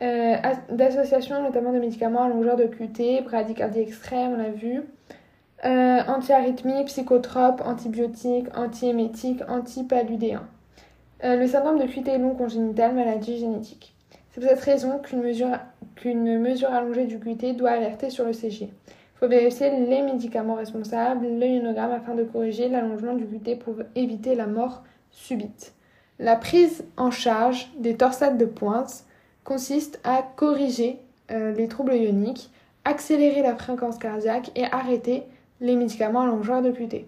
Euh, 0.00 0.36
d'association 0.70 1.42
notamment 1.42 1.72
de 1.72 1.80
médicaments 1.80 2.22
allongeurs 2.22 2.56
de 2.56 2.64
QT, 2.64 3.22
bradycardie 3.24 3.80
extrême, 3.80 4.34
on 4.34 4.36
l'a 4.36 4.50
vu. 4.50 4.82
Euh, 5.64 6.00
antiarythmie, 6.06 6.84
psychotropes, 6.84 7.62
antibiotiques, 7.64 8.46
antiémétiques, 8.56 9.42
antipaludéens. 9.48 10.46
Euh, 11.24 11.36
le 11.36 11.48
syndrome 11.48 11.80
de 11.80 11.86
QT 11.86 12.16
long 12.18 12.36
congénital, 12.36 12.94
maladie 12.94 13.38
génétique. 13.38 13.92
C'est 14.30 14.40
pour 14.40 14.48
cette 14.48 14.60
raison 14.60 15.00
qu'une 15.00 15.20
mesure, 15.20 15.58
qu'une 15.96 16.38
mesure 16.38 16.72
allongée 16.72 17.06
du 17.06 17.18
QT 17.18 17.54
doit 17.54 17.70
alerter 17.70 18.08
sur 18.08 18.24
le 18.24 18.32
CG. 18.32 18.66
Il 18.66 19.18
faut 19.18 19.26
vérifier 19.26 19.70
les 19.70 20.02
médicaments 20.02 20.54
responsables, 20.54 21.26
l'œionogramme 21.26 21.90
afin 21.90 22.14
de 22.14 22.22
corriger 22.22 22.68
l'allongement 22.68 23.14
du 23.14 23.26
QT 23.26 23.56
pour 23.56 23.74
éviter 23.96 24.36
la 24.36 24.46
mort 24.46 24.84
subite. 25.10 25.74
La 26.18 26.34
prise 26.34 26.84
en 26.96 27.10
charge 27.10 27.70
des 27.78 27.96
torsades 27.96 28.38
de 28.38 28.44
pointe 28.44 29.04
consiste 29.44 30.00
à 30.02 30.22
corriger 30.22 30.98
euh, 31.30 31.52
les 31.52 31.68
troubles 31.68 31.94
ioniques, 31.94 32.50
accélérer 32.84 33.42
la 33.42 33.54
fréquence 33.54 33.98
cardiaque 33.98 34.50
et 34.56 34.64
arrêter 34.64 35.22
les 35.60 35.76
médicaments 35.76 36.22
allongeurs 36.22 36.62
de 36.62 36.70
QT. 36.70 37.06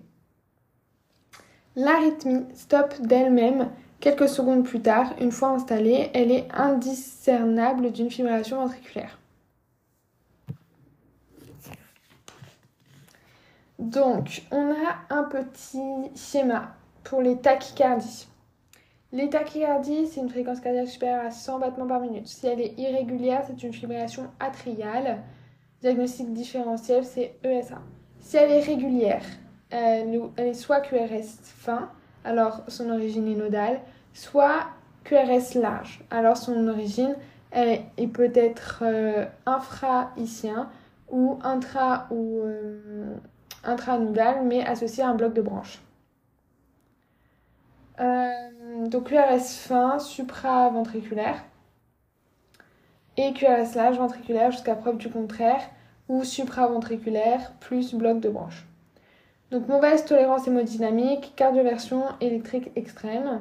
L'arythmie 1.76 2.44
stoppe 2.54 3.00
d'elle-même 3.00 3.70
quelques 4.00 4.28
secondes 4.28 4.64
plus 4.64 4.80
tard. 4.80 5.12
Une 5.20 5.32
fois 5.32 5.50
installée, 5.50 6.10
elle 6.14 6.30
est 6.30 6.48
indiscernable 6.52 7.92
d'une 7.92 8.10
fibrillation 8.10 8.60
ventriculaire. 8.60 9.18
Donc, 13.78 14.42
on 14.50 14.72
a 14.72 15.14
un 15.14 15.24
petit 15.24 16.10
schéma 16.14 16.74
pour 17.02 17.22
les 17.22 17.38
tachycardies. 17.38 18.29
Les 19.12 19.28
tachycardies, 19.28 20.06
c'est 20.06 20.20
une 20.20 20.28
fréquence 20.28 20.60
cardiaque 20.60 20.86
supérieure 20.86 21.24
à 21.24 21.30
100 21.32 21.58
battements 21.58 21.86
par 21.88 22.00
minute. 22.00 22.28
Si 22.28 22.46
elle 22.46 22.60
est 22.60 22.78
irrégulière, 22.78 23.42
c'est 23.44 23.60
une 23.62 23.72
fibrillation 23.72 24.28
atriale. 24.38 25.18
Diagnostic 25.80 26.32
différentiel, 26.32 27.04
c'est 27.04 27.34
ESA. 27.42 27.78
Si 28.20 28.36
elle 28.36 28.52
est 28.52 28.60
régulière, 28.60 29.24
elle 29.70 30.30
est 30.36 30.54
soit 30.54 30.80
QRS 30.80 31.40
fin, 31.42 31.90
alors 32.24 32.62
son 32.68 32.90
origine 32.90 33.26
est 33.26 33.34
nodale, 33.34 33.80
soit 34.12 34.66
QRS 35.04 35.58
large, 35.58 36.04
alors 36.10 36.36
son 36.36 36.68
origine 36.68 37.16
est, 37.52 37.82
peut 38.12 38.30
être 38.34 38.82
euh, 38.82 39.24
infra-icien 39.46 40.68
ou 41.10 41.38
intra 41.42 42.06
ou 42.10 42.42
euh, 42.44 43.16
intranodal, 43.64 44.44
mais 44.44 44.64
associé 44.64 45.02
à 45.02 45.08
un 45.08 45.14
bloc 45.14 45.32
de 45.32 45.42
branches. 45.42 45.80
Euh, 48.00 48.86
donc 48.86 49.08
QRS 49.08 49.40
fin, 49.40 49.98
supra-ventriculaire, 49.98 51.44
et 53.16 53.32
QRS 53.32 53.74
large 53.74 53.98
ventriculaire 53.98 54.50
jusqu'à 54.50 54.74
preuve 54.74 54.96
du 54.96 55.10
contraire, 55.10 55.60
ou 56.08 56.24
supraventriculaire 56.24 57.52
plus 57.60 57.94
bloc 57.94 58.20
de 58.20 58.28
branche. 58.28 58.66
Donc 59.50 59.68
mauvaise 59.68 60.04
tolérance 60.04 60.46
hémodynamique, 60.46 61.34
cardioversion 61.36 62.04
électrique 62.20 62.70
extrême. 62.76 63.40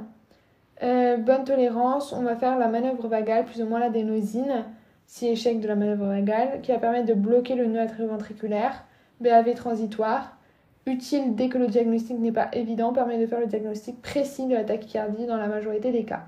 Euh, 0.81 1.17
bonne 1.17 1.43
tolérance, 1.43 2.13
on 2.13 2.23
va 2.23 2.35
faire 2.35 2.57
la 2.57 2.67
manœuvre 2.67 3.07
vagale, 3.07 3.45
plus 3.45 3.61
ou 3.61 3.65
moins 3.65 3.79
l'adénosine, 3.79 4.65
si 5.05 5.27
échec 5.27 5.59
de 5.59 5.67
la 5.67 5.75
manœuvre 5.75 6.07
vagale, 6.07 6.61
qui 6.61 6.71
va 6.71 6.79
permettre 6.79 7.05
de 7.05 7.13
bloquer 7.13 7.55
le 7.55 7.67
nœud 7.67 7.81
atrioventriculaire, 7.81 8.85
BAV 9.19 9.53
transitoire. 9.55 10.37
Utile 10.85 11.35
dès 11.35 11.49
que 11.49 11.57
le 11.57 11.67
diagnostic 11.67 12.17
n'est 12.19 12.31
pas 12.31 12.49
évident, 12.53 12.93
permet 12.93 13.19
de 13.19 13.27
faire 13.27 13.39
le 13.39 13.47
diagnostic 13.47 14.01
précis 14.01 14.47
de 14.47 14.55
la 14.55 14.63
tachycardie 14.63 15.25
dans 15.25 15.37
la 15.37 15.47
majorité 15.47 15.91
des 15.91 16.05
cas. 16.05 16.23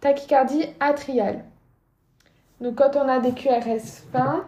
Tachycardie 0.00 0.66
atriale. 0.78 1.44
Donc 2.60 2.76
quand 2.76 2.96
on 2.96 3.08
a 3.08 3.18
des 3.20 3.32
QRS 3.32 4.04
fins, 4.12 4.44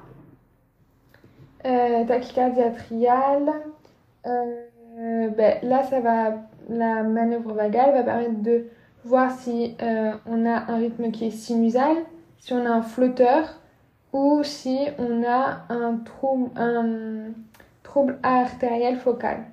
euh, 1.67 2.05
tachycardie 2.05 2.63
atriale. 2.63 3.53
Euh, 4.27 5.29
ben, 5.31 5.59
là, 5.63 5.83
ça 5.85 6.01
va, 6.01 6.35
la 6.69 7.03
manœuvre 7.03 7.53
vagale 7.53 7.95
va 7.95 8.03
permettre 8.03 8.43
de 8.43 8.67
voir 9.05 9.31
si 9.33 9.77
euh, 9.83 10.13
on 10.27 10.47
a 10.47 10.71
un 10.71 10.77
rythme 10.77 11.11
qui 11.11 11.27
est 11.27 11.31
sinusal, 11.31 11.97
si 12.39 12.53
on 12.53 12.65
a 12.65 12.71
un 12.71 12.83
flotteur 12.83 13.61
ou 14.13 14.43
si 14.43 14.79
on 14.99 15.23
a 15.25 15.65
un 15.69 15.97
trouble, 15.97 16.51
un 16.57 17.33
trouble 17.89 18.19
artériel 18.23 18.99
focal. 18.99 19.47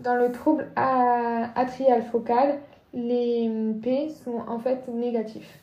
Dans 0.00 0.14
le 0.14 0.30
trouble 0.30 0.70
atrial 0.76 2.02
focal, 2.02 2.58
les 2.92 3.50
P 3.82 4.10
sont 4.10 4.40
en 4.46 4.58
fait 4.58 4.86
négatifs. 4.88 5.62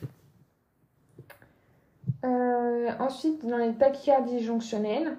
ensuite, 2.98 3.46
dans 3.46 3.56
les 3.56 3.72
tachycardies 3.74 4.42
jonctionnelles, 4.42 5.16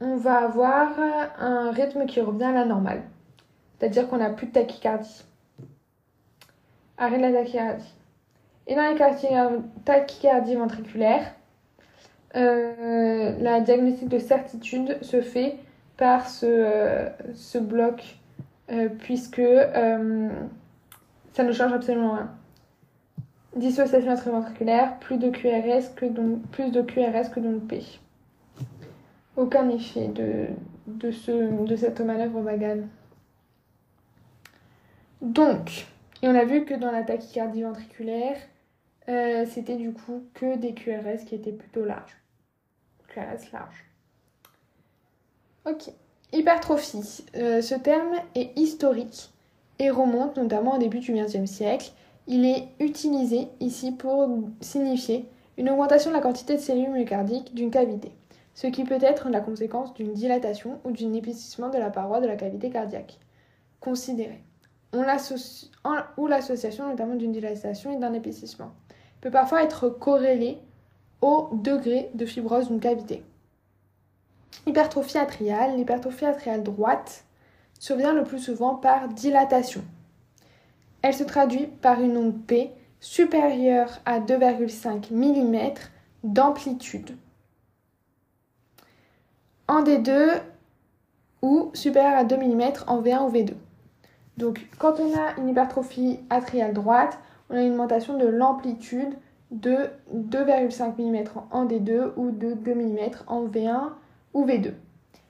on 0.00 0.16
va 0.16 0.44
avoir 0.44 0.88
un 1.38 1.70
rythme 1.72 2.06
qui 2.06 2.20
revient 2.20 2.44
à 2.44 2.52
la 2.52 2.64
normale. 2.64 3.02
C'est-à-dire 3.78 4.08
qu'on 4.08 4.18
n'a 4.18 4.30
plus 4.30 4.46
de 4.46 4.52
tachycardie. 4.52 5.24
Arrêt 6.96 7.18
la 7.18 7.32
tachycardie. 7.32 7.92
Et 8.68 8.74
dans 8.74 8.88
les 8.88 8.98
tachycardies 9.84 10.56
ventriculaires, 10.56 11.34
euh, 12.36 13.32
la 13.40 13.60
diagnostic 13.60 14.08
de 14.08 14.18
certitude 14.18 14.98
se 15.02 15.20
fait 15.20 15.56
par 15.96 16.28
ce, 16.28 16.46
euh, 16.46 17.08
ce 17.34 17.58
bloc, 17.58 18.18
euh, 18.70 18.88
puisque 18.98 19.42
ça 21.32 21.44
ne 21.44 21.52
change 21.52 21.72
absolument 21.72 22.12
rien. 22.12 22.30
Dissociation 23.56 24.12
atrioventriculaire, 24.12 24.98
plus 24.98 25.16
de 25.16 25.30
QRS 25.30 25.94
que 25.96 26.06
plus 26.52 26.70
de 26.70 26.82
QRS 26.82 27.30
que 27.32 27.40
donc 27.40 27.66
P 27.66 27.82
aucun 29.38 29.68
effet 29.70 30.08
de, 30.08 30.48
de, 30.88 31.10
ce, 31.12 31.32
de 31.64 31.76
cette 31.76 32.00
manœuvre 32.00 32.40
vagale. 32.40 32.88
Donc, 35.22 35.86
et 36.22 36.28
on 36.28 36.34
a 36.34 36.44
vu 36.44 36.64
que 36.64 36.74
dans 36.74 36.90
la 36.90 37.02
tachycardie 37.02 37.62
ventriculaire, 37.62 38.36
euh, 39.08 39.46
c'était 39.46 39.76
du 39.76 39.92
coup 39.92 40.24
que 40.34 40.56
des 40.56 40.74
QRS 40.74 41.24
qui 41.26 41.34
étaient 41.34 41.52
plutôt 41.52 41.84
larges. 41.84 42.16
QRS 43.08 43.52
larges. 43.52 43.84
Ok. 45.66 45.90
Hypertrophie. 46.32 47.24
Euh, 47.36 47.62
ce 47.62 47.74
terme 47.74 48.16
est 48.34 48.56
historique 48.58 49.30
et 49.78 49.90
remonte 49.90 50.36
notamment 50.36 50.74
au 50.74 50.78
début 50.78 50.98
du 50.98 51.12
XXe 51.12 51.50
siècle. 51.50 51.92
Il 52.26 52.44
est 52.44 52.68
utilisé 52.80 53.48
ici 53.60 53.92
pour 53.92 54.28
signifier 54.60 55.26
une 55.56 55.70
augmentation 55.70 56.10
de 56.10 56.16
la 56.16 56.22
quantité 56.22 56.56
de 56.56 56.60
cellules 56.60 56.90
myocardiques 56.90 57.54
d'une 57.54 57.70
cavité 57.70 58.12
ce 58.58 58.66
qui 58.66 58.82
peut 58.82 58.98
être 59.00 59.28
la 59.28 59.40
conséquence 59.40 59.94
d'une 59.94 60.14
dilatation 60.14 60.80
ou 60.82 60.90
d'un 60.90 61.12
épaississement 61.12 61.68
de 61.68 61.78
la 61.78 61.90
paroi 61.90 62.20
de 62.20 62.26
la 62.26 62.34
cavité 62.34 62.70
cardiaque. 62.70 63.16
Considéré. 63.78 64.42
ou 64.92 66.26
l'association 66.26 66.88
notamment 66.88 67.14
d'une 67.14 67.30
dilatation 67.30 67.92
et 67.92 68.00
d'un 68.00 68.12
épaississement 68.14 68.72
peut 69.20 69.30
parfois 69.30 69.62
être 69.62 69.88
corrélée 69.88 70.58
au 71.20 71.50
degré 71.52 72.10
de 72.14 72.26
fibrose 72.26 72.68
d'une 72.68 72.80
cavité. 72.80 73.24
Hypertrophie 74.66 75.18
atriale. 75.18 75.76
L'hypertrophie 75.76 76.26
atriale 76.26 76.62
droite 76.62 77.24
survient 77.78 78.12
le 78.12 78.24
plus 78.24 78.38
souvent 78.38 78.74
par 78.74 79.08
dilatation. 79.08 79.82
Elle 81.02 81.14
se 81.14 81.24
traduit 81.24 81.66
par 81.66 82.00
une 82.00 82.16
onde 82.16 82.46
P 82.46 82.70
supérieure 83.00 84.00
à 84.04 84.20
2,5 84.20 85.12
mm 85.12 85.74
d'amplitude 86.24 87.16
en 89.68 89.82
D2 89.84 90.40
ou 91.42 91.70
supérieur 91.74 92.16
à 92.16 92.24
2 92.24 92.36
mm 92.36 92.62
en 92.86 93.02
V1 93.02 93.28
ou 93.28 93.30
V2. 93.30 93.52
Donc 94.38 94.66
quand 94.78 94.98
on 94.98 95.16
a 95.16 95.38
une 95.38 95.50
hypertrophie 95.50 96.18
atriale 96.30 96.72
droite, 96.72 97.18
on 97.50 97.56
a 97.56 97.62
une 97.62 97.72
augmentation 97.72 98.18
de 98.18 98.26
l'amplitude 98.26 99.14
de 99.50 99.88
2,5 100.14 100.98
mm 100.98 101.24
en 101.50 101.64
D2 101.66 102.12
ou 102.16 102.30
de 102.30 102.52
2 102.52 102.74
mm 102.74 102.98
en 103.26 103.46
V1 103.46 103.90
ou 104.34 104.44
V2. 104.44 104.72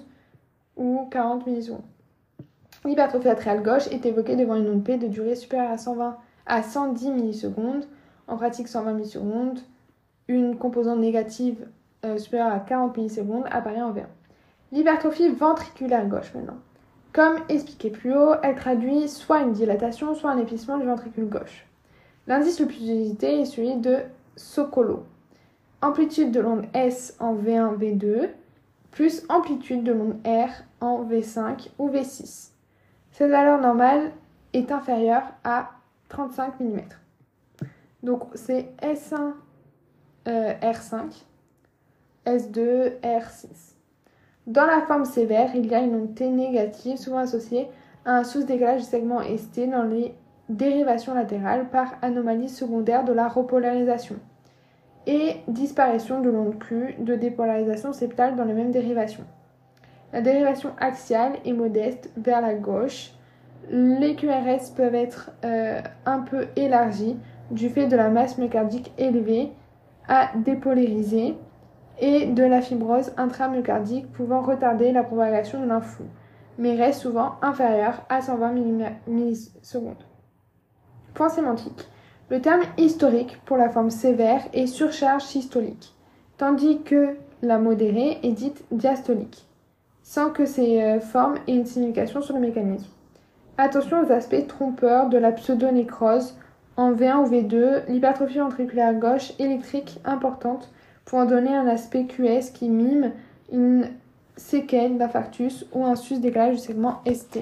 ou 0.77 1.07
40 1.11 1.47
millisecondes. 1.47 1.83
L'hypertrophie 2.85 3.29
atriale 3.29 3.63
gauche 3.63 3.87
est 3.89 4.07
évoquée 4.07 4.37
devant 4.37 4.57
une 4.57 4.69
onde 4.69 4.85
P 4.85 4.97
de 4.97 5.07
durée 5.07 5.37
supérieure 5.37 5.71
à 5.71 5.79
120 5.79 6.17
à 6.47 6.63
110 6.63 7.11
millisecondes, 7.11 7.87
en 8.29 8.37
pratique 8.37 8.69
120 8.69 8.93
millisecondes. 8.95 9.61
Une 10.29 10.57
composante 10.57 10.99
négative 10.99 11.67
euh, 12.05 12.17
supérieure 12.19 12.53
à 12.53 12.61
40 12.61 12.97
millisecondes 12.97 13.45
apparaît 13.51 13.83
en 13.83 13.93
V1. 13.93 14.07
L'hypertrophie 14.71 15.29
ventriculaire 15.29 16.07
gauche 16.07 16.33
maintenant. 16.35 16.59
Comme 17.13 17.37
expliqué 17.51 17.91
plus 17.91 18.17
haut, 18.17 18.35
elle 18.43 18.57
traduit 18.57 19.09
soit 19.09 19.43
une 19.43 19.53
dilatation, 19.53 20.15
soit 20.15 20.31
un 20.31 20.39
épaississement 20.39 20.79
du 20.79 20.87
ventricule 20.87 21.29
gauche. 21.29 21.67
L'indice 22.27 22.59
le 22.61 22.67
plus 22.67 22.89
usité 22.89 23.41
est 23.41 23.45
celui 23.45 23.77
de 23.77 23.99
Sokolo. 24.37 25.05
Amplitude 25.83 26.31
de 26.31 26.41
l'onde 26.41 26.65
S 26.73 27.17
en 27.21 27.35
V1, 27.35 27.77
V2, 27.77 28.31
plus 28.93 29.25
amplitude 29.29 29.83
de 29.83 29.93
l'onde 29.93 30.17
R 30.25 30.51
en 30.81 31.05
V5 31.05 31.69
ou 31.79 31.91
V6. 31.91 32.53
Cette 33.11 33.31
valeur 33.31 33.61
normale 33.61 34.13
est 34.55 34.73
inférieure 34.73 35.25
à 35.45 35.71
35 36.13 36.61
mm. 36.61 36.81
Donc 38.03 38.25
c'est 38.35 38.69
S1 38.83 39.33
R5, 40.27 41.25
S2 42.27 43.01
R6. 43.01 43.75
Dans 44.47 44.67
la 44.67 44.83
forme 44.83 45.05
sévère, 45.05 45.55
il 45.55 45.67
y 45.67 45.75
a 45.75 45.81
une 45.81 45.95
onde 45.95 46.15
T 46.15 46.29
négative 46.29 46.97
souvent 46.97 47.19
associée 47.19 47.69
à 48.05 48.19
un 48.19 48.25
sous-décalage 48.25 48.83
du 48.83 48.87
segment 48.87 49.21
ST 49.23 49.71
dans 49.71 49.85
les 49.85 50.15
dérivations 50.49 51.15
latérales 51.15 51.69
par 51.71 51.95
anomalie 52.03 52.49
secondaire 52.49 53.05
de 53.05 53.13
la 53.13 53.29
repolarisation 53.29 54.17
et 55.07 55.37
disparition 55.49 56.21
de 56.21 56.31
l'onde 56.31 56.59
Q 56.59 56.95
de 56.99 57.15
dépolarisation 57.15 57.93
septale 57.93 58.37
dans 58.37 58.45
les 58.45 58.53
mêmes 58.53 58.71
dérivations. 58.71 59.25
La 60.13 60.21
dérivation 60.21 60.73
axiale 60.79 61.39
est 61.45 61.53
modeste 61.53 62.11
vers 62.17 62.41
la 62.41 62.55
gauche. 62.55 63.13
Les 63.71 64.17
QRS 64.17 64.75
peuvent 64.77 64.95
être 64.95 65.31
euh, 65.45 65.81
un 66.05 66.21
peu 66.21 66.47
élargis 66.57 67.17
du 67.51 67.69
fait 67.69 67.87
de 67.87 67.97
la 67.97 68.09
masse 68.09 68.39
myocardique 68.39 68.93
élevée 68.99 69.53
à 70.09 70.31
dépolariser 70.37 71.37
et 72.01 72.27
de 72.27 72.43
la 72.43 72.61
fibrose 72.61 73.13
intramyocardique 73.17 74.11
pouvant 74.13 74.43
retarder 74.43 74.93
la 74.93 75.05
propagation 75.05 75.61
de 75.61 75.67
l'influx, 75.67 76.09
mais 76.59 76.75
reste 76.75 77.03
souvent 77.03 77.35
inférieure 77.43 78.03
à 78.09 78.21
120 78.21 78.53
millisecondes. 79.07 80.05
Point 81.15 81.29
sémantique. 81.29 81.89
Le 82.31 82.41
terme 82.41 82.63
historique 82.79 83.41
pour 83.45 83.59
la 83.59 83.69
forme 83.69 83.91
sévère 83.91 84.43
est 84.53 84.67
surcharge 84.67 85.23
systolique, 85.23 85.95
tandis 86.39 86.81
que 86.83 87.17
la 87.43 87.59
modérée 87.59 88.19
est 88.23 88.33
dite 88.33 88.65
diastolique, 88.71 89.47
sans 90.03 90.31
que 90.31 90.47
ces 90.47 90.83
euh, 90.83 91.01
formes 91.01 91.35
aient 91.47 91.57
une 91.57 91.67
signification 91.67 92.23
sur 92.23 92.35
le 92.35 92.41
mécanisme. 92.41 92.89
Attention 93.59 94.03
aux 94.03 94.11
aspects 94.11 94.47
trompeurs 94.49 95.09
de 95.09 95.19
la 95.19 95.31
pseudonécrose 95.33 96.37
en 96.77 96.93
V1 96.93 97.17
ou 97.19 97.31
V2, 97.31 97.87
l'hypertrophie 97.89 98.39
ventriculaire 98.39 98.95
gauche 98.95 99.33
électrique 99.39 100.01
importante 100.05 100.73
pour 101.05 101.19
en 101.19 101.27
donner 101.27 101.55
un 101.55 101.67
aspect 101.67 102.07
QS 102.07 102.51
qui 102.55 102.71
mime 102.71 103.13
une 103.53 103.91
séquelle 104.37 104.97
d'infarctus 104.97 105.67
ou 105.73 105.85
un 105.85 105.97
sus-décalage 105.97 106.57
du 106.57 106.63
segment 106.63 107.03
ST 107.07 107.41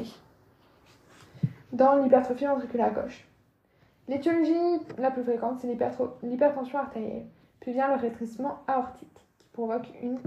dans 1.72 1.94
l'hypertrophie 1.96 2.46
ventriculaire 2.46 2.92
gauche. 2.92 3.24
L'étiologie 4.08 4.80
la 4.98 5.12
plus 5.12 5.22
fréquente, 5.22 5.60
c'est 5.60 5.68
l'hypertension 6.22 6.78
artérielle, 6.78 7.26
puis 7.60 7.72
vient 7.72 7.94
le 7.94 8.00
rétrécissement 8.00 8.58
aortique, 8.66 9.08
qui 9.38 9.48
provoque 9.52 9.86
une 10.02 10.18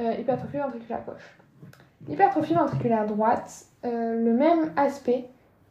euh, 0.00 0.12
hypertrophie 0.12 0.58
ventriculaire 0.58 1.04
gauche. 1.04 1.36
L'hypertrophie 2.08 2.54
ventriculaire 2.54 3.06
droite, 3.06 3.66
euh, 3.86 4.22
le 4.22 4.32
même 4.32 4.72
aspect 4.76 5.26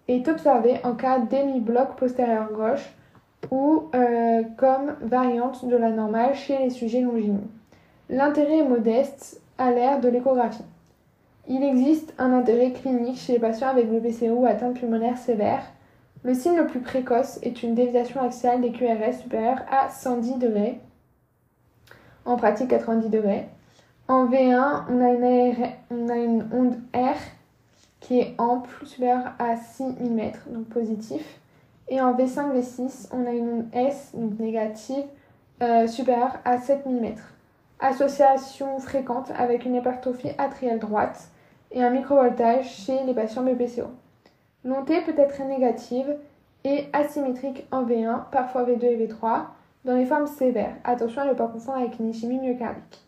est 0.07 0.27
observé 0.27 0.79
en 0.84 0.93
cas 0.93 1.19
d'hémibloc 1.19 1.95
postérieur 1.95 2.51
gauche 2.51 2.93
ou 3.51 3.89
euh, 3.93 4.43
comme 4.57 4.95
variante 5.01 5.67
de 5.67 5.75
la 5.75 5.91
normale 5.91 6.34
chez 6.36 6.57
les 6.57 6.69
sujets 6.69 7.01
longineux. 7.01 7.43
L'intérêt 8.10 8.60
est 8.60 8.67
modeste 8.67 9.41
à 9.57 9.72
l'ère 9.72 10.00
de 10.00 10.10
l'échographie. 10.10 10.63
Il 11.48 11.63
existe 11.63 12.13
un 12.17 12.34
intérêt 12.34 12.71
clinique 12.71 13.17
chez 13.17 13.34
les 13.34 13.39
patients 13.39 13.69
avec 13.69 13.88
le 13.91 13.99
PCO 13.99 14.34
ou 14.34 14.45
atteinte 14.45 14.80
pulmonaire 14.80 15.17
sévère 15.17 15.62
le 16.25 16.34
signe 16.34 16.58
le 16.58 16.65
plus 16.65 16.80
précoce 16.80 17.38
est 17.43 17.62
une 17.62 17.75
déviation 17.75 18.19
axiale 18.19 18.60
des 18.60 18.71
QRS 18.71 19.21
supérieure 19.21 19.60
à 19.69 19.89
110 19.89 20.39
degrés, 20.39 20.80
en 22.25 22.36
pratique 22.36 22.69
90 22.69 23.10
degrés. 23.10 23.47
En 24.08 24.25
V1, 24.25 24.86
on 24.89 26.10
a 26.10 26.15
une, 26.15 26.47
onde 26.51 26.78
R 26.95 27.15
qui 28.06 28.20
est 28.20 28.36
ample, 28.38 28.86
supérieure 28.86 29.34
à 29.39 29.58
6 29.58 29.84
mm, 29.84 30.32
donc 30.48 30.65
positif. 30.65 31.39
Et 31.88 32.00
en 32.00 32.13
V5, 32.13 32.54
V6, 32.54 33.10
on 33.12 33.26
a 33.26 33.32
une 33.32 33.50
onde 33.50 33.65
S, 33.74 34.12
donc 34.13 34.39
négative, 34.39 35.06
euh, 35.63 35.88
supérieure 35.88 36.38
à 36.46 36.60
7 36.60 36.86
mm. 36.86 37.15
Association 37.80 38.78
fréquente 38.80 39.32
avec 39.36 39.65
une 39.65 39.74
hypertrophie 39.74 40.32
atriale 40.38 40.78
droite 40.78 41.30
et 41.72 41.84
un 41.84 41.89
microvoltage 41.89 42.70
chez 42.70 43.04
les 43.06 43.13
patients 43.15 43.44
BPCO. 43.44 43.88
L'onté 44.63 45.02
peut 45.02 45.18
être 45.18 45.41
négative 45.44 46.15
et 46.63 46.86
asymétrique 46.94 47.65
en 47.72 47.86
V1, 47.86 48.30
parfois 48.32 48.65
V2 48.65 48.84
et 48.84 49.08
V3, 49.08 49.46
dans 49.84 49.96
les 49.96 50.06
formes 50.06 50.28
sévères. 50.28 50.76
Attention 50.84 51.24
à 51.24 51.26
ne 51.26 51.34
pas 51.34 51.48
confondre 51.48 51.80
avec 51.80 52.00
une 52.00 52.12
ischémie 52.12 52.39
myocardique. 52.39 53.04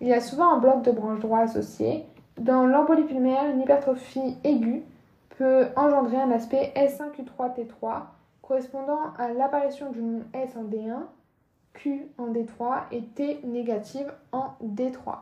Il 0.00 0.08
y 0.08 0.12
a 0.12 0.20
souvent 0.20 0.54
un 0.54 0.58
bloc 0.58 0.82
de 0.82 0.90
branche 0.90 1.20
droit 1.20 1.40
associé. 1.40 2.04
Dans 2.38 2.66
l'embolie 2.66 3.04
pulmonaire, 3.04 3.48
une 3.50 3.60
hypertrophie 3.60 4.36
aiguë 4.44 4.82
peut 5.38 5.66
engendrer 5.76 6.16
un 6.20 6.30
aspect 6.30 6.72
S1Q3T3 6.76 8.02
correspondant 8.42 9.12
à 9.18 9.32
l'apparition 9.32 9.90
d'une 9.90 10.24
S 10.32 10.50
en 10.56 10.64
D1, 10.64 11.02
Q 11.74 12.06
en 12.18 12.28
D3 12.32 12.82
et 12.92 13.02
T 13.02 13.40
négative 13.44 14.12
en 14.32 14.54
D3. 14.62 15.16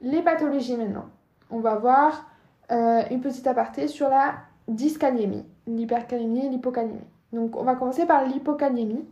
Les 0.00 0.22
pathologies 0.22 0.76
maintenant. 0.76 1.06
On 1.50 1.60
va 1.60 1.76
voir 1.76 2.26
euh, 2.70 3.02
une 3.10 3.20
petite 3.20 3.46
aparté 3.46 3.88
sur 3.88 4.08
la 4.08 4.34
dyskaliémie, 4.68 5.44
l'hypercalémie 5.66 6.46
et 6.46 6.48
l'hypocalémie. 6.48 7.00
Donc 7.32 7.56
on 7.56 7.64
va 7.64 7.74
commencer 7.74 8.06
par 8.06 8.24
l'hypocalémie. 8.24 9.04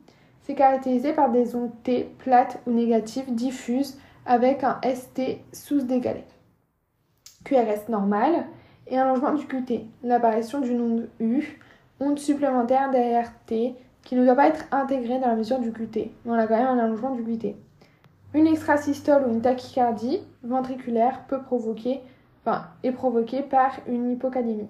C'est 0.42 0.54
caractérisé 0.54 1.12
par 1.12 1.30
des 1.30 1.54
ondes 1.54 1.70
T 1.82 2.04
plates 2.18 2.60
ou 2.66 2.70
négatives 2.70 3.32
diffuses 3.34 3.98
avec 4.26 4.64
un 4.64 4.80
ST 4.82 5.38
sous-dégalé. 5.52 6.24
QRS 7.44 7.88
normal 7.88 8.46
et 8.86 8.98
un 8.98 9.04
allongement 9.04 9.34
du 9.34 9.46
QT, 9.46 9.86
l'apparition 10.02 10.60
d'une 10.60 10.80
onde 10.80 11.08
U, 11.20 11.58
onde 12.00 12.18
supplémentaire 12.18 12.90
d'ART 12.90 13.32
qui 13.46 14.16
ne 14.16 14.24
doit 14.24 14.34
pas 14.34 14.48
être 14.48 14.64
intégrée 14.72 15.18
dans 15.18 15.28
la 15.28 15.36
mesure 15.36 15.60
du 15.60 15.72
QT. 15.72 16.10
Mais 16.24 16.32
on 16.32 16.34
a 16.34 16.46
quand 16.46 16.56
même 16.56 16.66
un 16.66 16.78
allongement 16.78 17.14
du 17.14 17.22
QT. 17.22 17.56
Une 18.34 18.46
extrasystole 18.46 19.26
ou 19.26 19.32
une 19.32 19.42
tachycardie 19.42 20.20
ventriculaire 20.42 21.24
peut 21.28 21.42
provoquer 21.42 22.00
enfin, 22.44 22.66
est 22.82 22.92
provoquée 22.92 23.42
par 23.42 23.78
une 23.86 24.10
hypocalémie. 24.10 24.68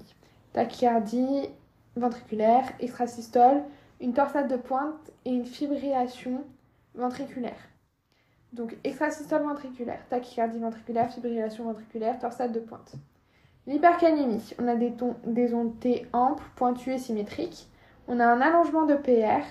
Tachycardie 0.53 1.49
ventriculaire, 1.97 2.65
extrasystole, 2.81 3.63
une 4.01 4.13
torsade 4.13 4.51
de 4.51 4.57
pointe 4.57 5.13
et 5.25 5.31
une 5.31 5.47
fibrillation 5.47 6.43
ventriculaire. 6.95 7.72
Donc 8.53 8.77
extrasystole 8.85 9.43
ventriculaire, 9.43 10.01
tachycardie 10.11 10.59
ventriculaire, 10.59 11.11
fibrillation 11.11 11.65
ventriculaire, 11.65 12.19
torsade 12.19 12.53
de 12.53 12.61
pointe. 12.61 12.93
L'hypercalémie, 13.67 14.55
on 14.61 14.69
a 14.69 14.75
des, 14.75 14.93
des 15.25 15.55
ondes 15.55 15.79
T 15.79 16.07
amples, 16.13 16.45
pointues 16.57 16.95
et 16.95 16.99
symétriques. 16.99 17.69
On 18.09 18.21
a 18.21 18.27
un 18.27 18.41
allongement 18.41 18.85
de 18.85 18.95
PR, 18.95 19.45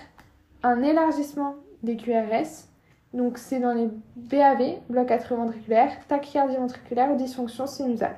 un 0.62 0.82
élargissement 0.82 1.56
des 1.82 1.96
QRS, 1.96 2.68
donc 3.14 3.38
c'est 3.38 3.58
dans 3.58 3.74
les 3.74 3.88
BAV, 4.16 4.80
bloc 4.88 5.10
atrioventriculaire, 5.10 5.92
tachycardie 6.08 6.56
ventriculaire 6.56 7.10
ou 7.10 7.16
dysfonction 7.16 7.66
sinusale. 7.66 8.16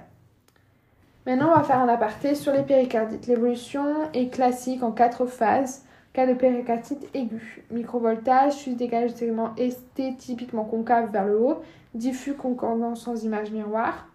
Maintenant, 1.26 1.50
on 1.52 1.56
va 1.56 1.62
faire 1.62 1.78
un 1.78 1.88
aparté 1.88 2.34
sur 2.34 2.52
les 2.52 2.62
péricardites. 2.62 3.26
L'évolution 3.26 4.10
est 4.12 4.28
classique 4.28 4.82
en 4.82 4.92
quatre 4.92 5.24
phases. 5.24 5.83
Cas 6.14 6.26
de 6.28 6.34
péricardite 6.34 7.08
aiguë. 7.12 7.64
Microvoltage, 7.72 8.52
sus 8.52 8.76
décalage 8.76 9.14
du 9.14 9.18
segment 9.18 9.52
ST 9.56 10.16
typiquement 10.16 10.64
concave 10.64 11.10
vers 11.10 11.26
le 11.26 11.38
haut, 11.40 11.62
diffus 11.92 12.34
concordant 12.34 12.94
sans 12.94 13.24
image 13.24 13.50
miroir. 13.50 14.06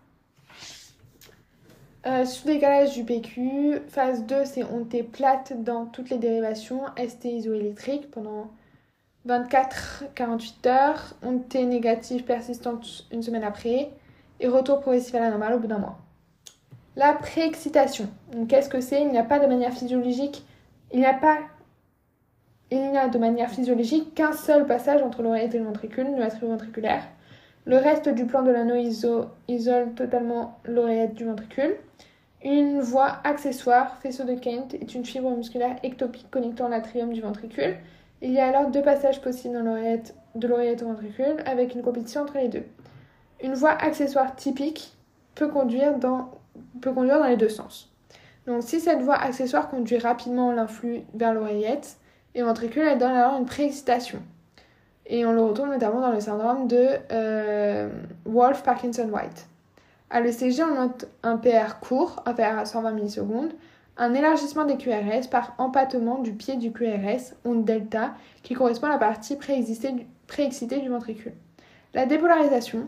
Euh, 2.06 2.24
sous 2.24 2.48
décalage 2.48 2.94
du 2.94 3.04
PQ. 3.04 3.82
Phase 3.90 4.26
2, 4.26 4.46
c'est 4.46 4.64
onté 4.64 5.04
plate 5.04 5.62
dans 5.62 5.86
toutes 5.86 6.10
les 6.10 6.18
dérivations, 6.18 6.84
ST 6.96 7.26
isoélectrique 7.26 8.10
pendant 8.10 8.50
24-48 9.28 10.68
heures, 10.68 11.16
T 11.50 11.66
négative 11.66 12.24
persistante 12.24 13.06
une 13.12 13.22
semaine 13.22 13.44
après, 13.44 13.92
et 14.40 14.48
retour 14.48 14.80
progressif 14.80 15.14
à 15.16 15.20
la 15.20 15.32
normale 15.32 15.56
au 15.56 15.60
bout 15.60 15.68
d'un 15.68 15.80
mois. 15.80 16.00
La 16.96 17.14
préexcitation. 17.14 18.10
Qu'est-ce 18.48 18.70
que 18.70 18.80
c'est? 18.80 19.02
Il 19.02 19.10
n'y 19.10 19.18
a 19.18 19.24
pas 19.24 19.40
de 19.40 19.48
manière 19.48 19.74
physiologique, 19.74 20.46
il 20.94 21.00
n'y 21.02 21.06
a 21.06 21.14
pas 21.14 21.40
il 22.72 22.92
n'y 22.92 22.98
a 22.98 23.08
de 23.08 23.18
manière 23.18 23.50
physiologique 23.50 24.14
qu'un 24.14 24.34
seul 24.34 24.66
passage 24.66 25.02
entre 25.02 25.22
l'oreillette 25.22 25.56
et 25.56 25.60
le 25.60 25.66
ventricule, 25.66 26.08
le 26.16 26.48
ventriculaire. 26.48 27.04
Le 27.66 27.78
reste 27.78 28.10
du 28.10 28.26
plan 28.26 28.42
de 28.42 28.52
l'anneau 28.52 28.76
isole 29.48 29.94
totalement 29.94 30.60
l'oreillette 30.66 31.16
du 31.16 31.26
ventricule. 31.26 31.76
Une 32.44 32.80
voie 32.80 33.20
accessoire, 33.24 33.98
faisceau 33.98 34.24
de 34.24 34.34
Kent, 34.34 34.76
est 34.76 34.96
une 34.96 35.06
fibre 35.06 35.32
musculaire 35.32 35.76
ectopique 35.84 36.32
connectant 36.32 36.70
l'atrium 36.70 37.12
du 37.12 37.22
ventricule 37.22 37.76
il 38.22 38.32
y 38.32 38.40
a 38.40 38.48
alors 38.48 38.70
deux 38.70 38.82
passages 38.82 39.22
possibles 39.22 39.54
dans 39.54 39.64
l'oreillette, 39.64 40.14
de 40.36 40.48
l'oreillette 40.48 40.84
au 40.84 40.88
ventricule 40.88 41.38
avec 41.46 41.74
une 41.74 41.82
compétition 41.82 42.22
entre 42.22 42.38
les 42.38 42.50
deux. 42.50 42.66
Une 43.42 43.54
voie 43.54 43.72
accessoire 43.72 44.36
typique 44.36 44.94
peut 45.36 45.48
conduire 45.48 45.98
dans 45.98 46.32
peut 46.82 46.92
conduire 46.92 47.20
dans 47.20 47.28
les 47.28 47.38
deux 47.38 47.50
sens. 47.50 47.90
Donc 48.46 48.64
si 48.64 48.82
cette 48.82 49.02
voie 49.02 49.16
accessoire 49.16 49.70
conduit 49.70 49.98
rapidement 49.98 50.52
l'influx 50.52 51.04
vers 51.14 51.34
l'oreillette 51.34 51.98
et 52.40 52.44
ventricule, 52.44 52.84
elle 52.84 52.98
donne 52.98 53.12
alors 53.12 53.38
une 53.38 53.46
préexcitation. 53.46 54.20
Et 55.06 55.26
on 55.26 55.32
le 55.32 55.42
retrouve 55.42 55.68
notamment 55.68 56.02
dans 56.02 56.12
le 56.12 56.20
syndrome 56.20 56.68
de 56.68 56.88
euh, 57.12 57.90
Wolf-Parkinson-White. 58.26 59.48
À 60.10 60.22
l'ECG, 60.22 60.64
on 60.64 60.76
note 60.76 61.08
un 61.24 61.38
PR 61.38 61.80
court, 61.82 62.24
inférieur 62.26 62.60
à 62.60 62.66
120 62.66 62.92
millisecondes, 62.92 63.52
un 63.98 64.14
élargissement 64.14 64.66
des 64.66 64.78
QRS 64.78 65.28
par 65.30 65.54
empattement 65.58 66.20
du 66.20 66.32
pied 66.32 66.56
du 66.56 66.72
QRS, 66.72 67.36
onde 67.44 67.66
delta, 67.66 68.14
qui 68.44 68.54
correspond 68.54 68.88
à 68.88 68.92
la 68.92 68.98
partie 68.98 69.36
préexcitée 69.36 70.80
du 70.80 70.90
ventricule. 70.90 71.34
La 71.94 72.06
dépolarisation 72.06 72.88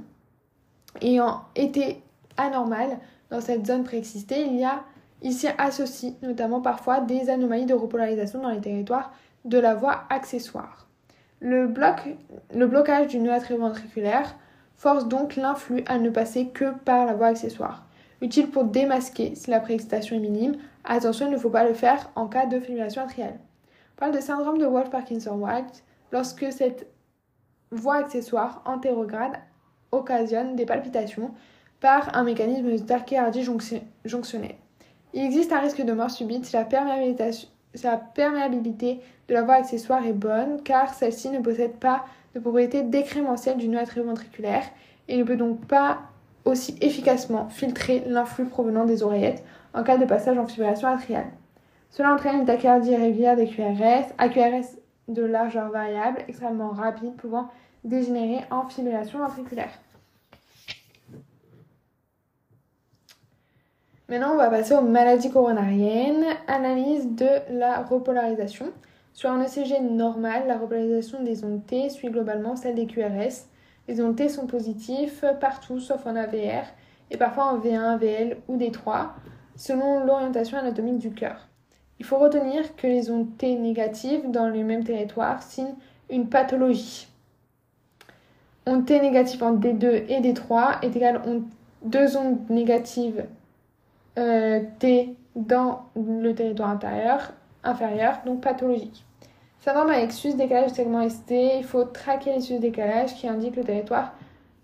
ayant 1.02 1.42
été 1.56 2.02
anormale 2.38 2.98
dans 3.30 3.42
cette 3.42 3.66
zone 3.66 3.84
préexcitée, 3.84 4.46
il 4.46 4.58
y 4.58 4.64
a 4.64 4.84
ici 5.22 5.48
associé 5.58 6.16
notamment 6.22 6.62
parfois 6.62 7.02
des 7.02 7.30
anomalies 7.30 7.66
de 7.66 7.74
repolarisation 7.74 8.42
dans 8.42 8.50
les 8.50 8.62
territoires 8.62 9.12
de 9.46 9.58
la 9.58 9.76
voie 9.76 10.04
accessoire. 10.10 10.88
Le, 11.40 11.68
bloc, 11.68 12.16
le 12.54 12.68
blocage 12.68 13.08
du 13.08 13.20
nœud 13.20 13.34
atrioventriculaire 13.34 14.36
force 14.76 15.08
donc 15.08 15.36
l'influx 15.36 15.84
à 15.88 15.98
ne 15.98 16.10
passer 16.10 16.48
que 16.48 16.74
par 16.86 17.06
la 17.06 17.14
voie 17.14 17.28
accessoire. 17.28 17.86
Utile 18.22 18.50
pour 18.50 18.66
démasquer 18.66 19.36
si 19.36 19.50
la 19.50 19.60
préexcitation 19.60 20.16
est 20.16 20.20
minime. 20.20 20.56
Attention, 20.84 21.28
il 21.28 21.32
ne 21.32 21.38
faut 21.38 21.50
pas 21.50 21.68
le 21.68 21.74
faire 21.74 22.12
en 22.16 22.28
cas 22.28 22.46
de 22.46 22.60
fibrillation 22.60 23.04
atriale. 23.04 23.40
On 23.96 24.00
parle 24.00 24.16
de 24.16 24.20
syndrome 24.20 24.58
de 24.58 24.66
Wolff-Parkinson-White 24.66 25.84
lorsque 26.12 26.52
cette 26.52 26.88
voie 27.72 27.96
accessoire 27.96 28.62
antérograde 28.66 29.38
occasionne 29.92 30.56
des 30.56 30.66
palpitations 30.66 31.32
par 31.80 32.16
un 32.16 32.24
mécanisme 32.24 32.70
de 32.72 33.92
jonctionnelle. 34.06 34.56
Il 35.14 35.26
existe 35.26 35.52
un 35.52 35.60
risque 35.60 35.82
de 35.82 35.92
mort 35.92 36.12
subite 36.12 36.46
si 36.46 36.54
la, 36.54 36.64
perméabilité 36.64 37.32
de 37.74 39.34
la 39.34 39.42
voie 39.44 39.56
accessoire 39.56 40.06
est 40.06 40.14
bonne, 40.14 40.62
car 40.64 40.94
celle-ci 40.94 41.30
ne 41.30 41.40
possède 41.40 41.74
pas 41.74 42.06
de 42.36 42.40
propriété 42.40 42.84
décrémentielle 42.84 43.58
du 43.58 43.68
nœud 43.68 43.80
atrioventriculaire 43.80 44.64
et 45.08 45.18
ne 45.18 45.24
peut 45.24 45.36
donc 45.36 45.66
pas 45.66 46.00
aussi 46.46 46.76
efficacement 46.82 47.50
filtrer 47.50 48.04
l'influx 48.08 48.46
provenant 48.46 48.86
des 48.86 49.04
oreillettes 49.04 49.44
en 49.74 49.84
cas 49.84 49.98
de 49.98 50.06
passage 50.06 50.38
en 50.38 50.48
fibrillation 50.48 50.88
atriale. 50.88 51.28
Cela 51.90 52.14
entraîne 52.14 52.40
une 52.40 52.46
tachycardie 52.46 52.92
irrégulière 52.92 53.36
des 53.36 53.48
QRS, 53.48 54.14
AQRS 54.18 54.78
de 55.08 55.24
largeur 55.24 55.70
variable, 55.70 56.20
extrêmement 56.28 56.70
rapide, 56.70 57.16
pouvant 57.16 57.50
dégénérer 57.84 58.46
en 58.50 58.68
fibrillation 58.68 59.20
ventriculaire. 59.20 59.72
Maintenant, 64.12 64.34
on 64.34 64.38
va 64.38 64.50
passer 64.50 64.76
aux 64.76 64.82
maladies 64.82 65.32
coronariennes. 65.32 66.26
Analyse 66.46 67.16
de 67.16 67.30
la 67.50 67.82
repolarisation. 67.82 68.66
Sur 69.14 69.32
un 69.32 69.42
ECG 69.42 69.80
normal, 69.80 70.48
la 70.48 70.58
repolarisation 70.58 71.24
des 71.24 71.46
ondes 71.46 71.66
T 71.66 71.90
suit 71.90 72.10
globalement 72.10 72.58
celle 72.58 72.76
des 72.76 72.88
QRS. 72.88 73.48
Les 73.88 74.02
ondes 74.02 74.18
T 74.18 74.28
sont 74.28 74.48
positifs 74.48 75.24
partout 75.40 75.80
sauf 75.80 76.06
en 76.06 76.18
AVR 76.18 76.66
et 77.10 77.16
parfois 77.16 77.54
en 77.54 77.60
V1, 77.60 78.00
VL 78.00 78.38
ou 78.50 78.58
D3 78.58 79.12
selon 79.56 80.04
l'orientation 80.04 80.58
anatomique 80.58 81.00
du 81.00 81.12
cœur. 81.12 81.48
Il 81.98 82.06
faut 82.06 82.18
retenir 82.18 82.76
que 82.76 82.88
les 82.88 83.12
ondes 83.12 83.38
T 83.38 83.56
négatives 83.56 84.30
dans 84.30 84.50
le 84.50 84.62
même 84.66 84.84
territoire 84.84 85.42
signent 85.42 85.76
une 86.10 86.28
pathologie. 86.28 87.08
Onde 88.68 88.86
T 88.86 89.00
négative 89.00 89.42
en 89.42 89.54
D2 89.54 89.86
et 90.10 90.20
D3 90.20 90.82
est 90.82 90.98
égale 90.98 91.16
à 91.16 91.22
deux 91.86 92.18
ondes 92.18 92.40
négatives 92.50 93.24
euh, 94.18 94.62
T 94.80 95.16
dans 95.36 95.84
le 95.96 96.34
territoire 96.34 96.70
intérieur, 96.70 97.34
inférieur, 97.64 98.20
donc 98.26 98.42
pathologique. 98.42 99.06
Syndrome 99.60 99.92
avec 99.92 100.12
sus 100.12 100.34
décalage 100.34 100.72
du 100.72 100.76
segment 100.76 101.08
ST, 101.08 101.32
il 101.60 101.64
faut 101.64 101.84
traquer 101.84 102.34
les 102.34 102.42
sus 102.42 102.58
décalages 102.58 103.14
qui 103.14 103.28
indiquent 103.28 103.58
le 103.58 103.64
territoire 103.64 104.14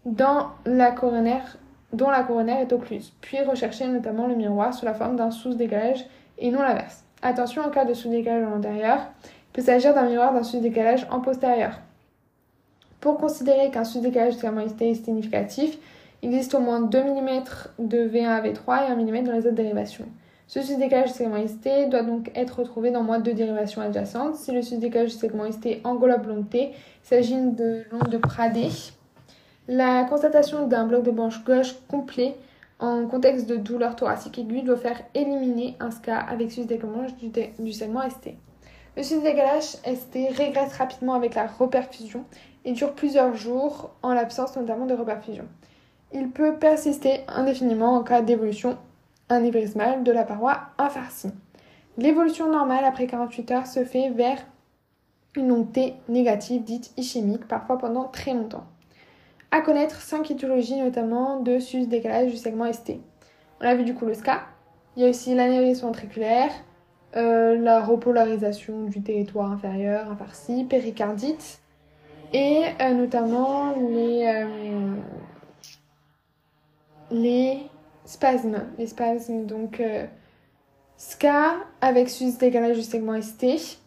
dans 0.05 0.47
la 0.65 0.91
coronaire, 0.91 1.57
dont 1.93 2.10
la 2.10 2.23
coronaire 2.23 2.60
est 2.60 2.73
occluse, 2.73 3.13
puis 3.21 3.39
rechercher 3.41 3.88
notamment 3.88 4.25
le 4.25 4.36
miroir 4.36 4.73
sous 4.73 4.86
la 4.86 4.93
forme 4.93 5.15
d'un 5.15 5.31
sous-décalage 5.31 6.05
et 6.39 6.49
non 6.49 6.62
l'inverse. 6.62 7.03
Attention 7.21 7.63
en 7.63 7.69
cas 7.69 7.86
de 7.86 7.93
sous-décalage 7.93 8.47
en 8.47 8.57
antérieur, 8.57 8.99
il 9.23 9.53
peut 9.53 9.62
s'agir 9.62 9.93
d'un 9.93 10.07
miroir 10.07 10.33
d'un 10.33 10.43
sous-décalage 10.43 11.05
en 11.12 11.19
postérieur. 11.19 11.79
Pour 12.99 13.17
considérer 13.17 13.69
qu'un 13.69 13.83
sous-décalage 13.83 14.33
du 14.36 14.39
segment 14.39 14.67
ST 14.67 14.81
est 14.81 15.05
significatif, 15.05 15.77
il 16.23 16.34
existe 16.34 16.56
au 16.56 16.60
moins 16.60 16.82
2 16.82 17.03
mm 17.03 17.43
de 17.80 18.08
V1 18.08 18.27
à 18.27 18.41
V3 18.41 18.88
et 18.88 18.91
1 18.91 18.95
mm 18.95 19.23
dans 19.23 19.34
les 19.34 19.39
autres 19.39 19.51
dérivations. 19.51 20.06
Ce 20.47 20.62
sous-décalage 20.62 21.12
du 21.12 21.17
segment 21.17 21.45
ST 21.45 21.89
doit 21.89 22.03
donc 22.03 22.32
être 22.34 22.60
retrouvé 22.60 22.89
dans 22.89 23.03
moins 23.03 23.19
de 23.19 23.32
dérivations 23.34 23.82
adjacentes. 23.82 24.36
Si 24.36 24.53
le 24.53 24.62
sous-décalage 24.62 25.12
du 25.12 25.17
segment 25.17 25.51
ST 25.51 25.82
englobe 25.84 26.25
l'onde 26.25 26.49
T, 26.49 26.71
il 26.71 26.73
s'agit 27.03 27.36
de 27.36 27.84
l'onde 27.91 28.08
de 28.08 28.17
Pradé. 28.17 28.69
La 29.67 30.06
constatation 30.06 30.65
d'un 30.65 30.86
bloc 30.86 31.03
de 31.03 31.12
branche 31.12 31.43
gauche 31.43 31.75
complet 31.89 32.38
en 32.80 33.08
contexte 33.08 33.47
de 33.47 33.58
douleur 33.58 33.97
thoracique 33.97 34.39
aiguë 34.39 34.62
doit 34.62 34.77
faire 34.77 35.01
éliminer 35.13 35.75
un 35.82 35.91
SCA 35.91 36.17
avec 36.17 36.51
sous-décalage 36.51 37.15
du, 37.60 37.73
segment 37.73 38.10
ST. 38.10 38.36
Le 38.95 39.03
sous-décalage 39.03 39.63
ST 39.63 40.15
régresse 40.38 40.77
rapidement 40.77 41.15
avec 41.15 41.36
la 41.36 41.47
reperfusion 41.47 42.23
et 42.63 42.71
dure 42.71 42.93
plusieurs 42.93 43.36
jours 43.36 43.91
en 44.01 44.13
l'absence 44.13 44.56
notamment 44.56 44.86
de 44.86 44.93
reperfusion. 44.93 45.45
Il 46.13 46.30
peut 46.30 46.56
persister 46.56 47.22
indéfiniment 47.28 47.96
en 47.96 48.04
cas 48.04 48.22
d'évolution 48.22 48.78
anévrismale 49.30 50.04
de 50.04 50.12
la 50.12 50.24
paroi 50.24 50.60
infarcie. 50.78 51.32
L'évolution 51.98 52.50
normale 52.52 52.86
après 52.86 53.08
48 53.08 53.52
heures 53.52 53.67
se 53.67 53.84
fait 53.84 54.10
vers 54.10 54.38
une 55.36 55.70
T 55.72 55.96
négative 56.08 56.63
dite 56.63 56.93
ischémique, 56.98 57.48
parfois 57.48 57.78
pendant 57.78 58.06
très 58.06 58.34
longtemps. 58.34 58.65
À 59.52 59.62
connaître 59.62 60.02
5 60.02 60.32
étiologies 60.32 60.82
notamment 60.82 61.39
de 61.39 61.60
sus-décalage 61.60 62.32
du 62.32 62.38
segment 62.38 62.72
ST. 62.72 63.00
On 63.62 63.65
a 63.65 63.76
vu 63.76 63.84
du 63.84 63.93
coup 63.93 64.06
le 64.06 64.13
SCA, 64.13 64.41
il 64.96 65.04
y 65.04 65.06
a 65.06 65.10
aussi 65.10 65.36
l'anévrisme 65.36 65.86
ventriculaire, 65.86 66.52
euh, 67.15 67.58
la 67.58 67.82
repolarisation 67.82 68.86
du 68.86 69.02
territoire 69.02 69.52
inférieur, 69.52 70.12
infarcie, 70.12 70.63
péricardite, 70.65 71.60
et 72.34 72.63
euh, 72.82 72.93
notamment 72.93 73.74
les, 73.74 74.26
euh, 74.26 74.96
les 77.12 77.60
spasmes. 78.06 78.63
Les 78.78 78.88
spasmes, 78.88 79.46
donc 79.46 79.80
euh, 79.80 80.06
avec 81.82 82.10
sus-décalage 82.10 82.78
du 82.78 82.84
segment 82.84 83.22
ST, 83.22 83.80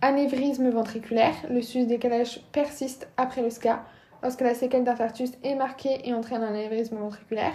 anévrisme 0.00 0.68
ventriculaire. 0.70 1.34
Le 1.48 1.62
sus-décalage 1.62 2.40
persiste 2.52 3.08
après 3.16 3.42
le 3.42 3.50
SCA 3.50 3.84
lorsque 4.22 4.40
la 4.40 4.54
séquelle 4.54 4.84
d'infarctus 4.84 5.32
est 5.44 5.54
marquée 5.54 6.00
et 6.04 6.14
entraîne 6.14 6.42
un 6.42 6.48
anévrisme 6.48 6.96
ventriculaire. 6.96 7.54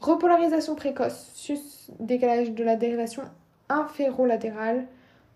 Repolarisation 0.00 0.74
précoce, 0.74 1.30
sus-décalage 1.34 2.50
de 2.50 2.64
la 2.64 2.76
dérivation 2.76 3.22
inférolatérale. 3.68 4.86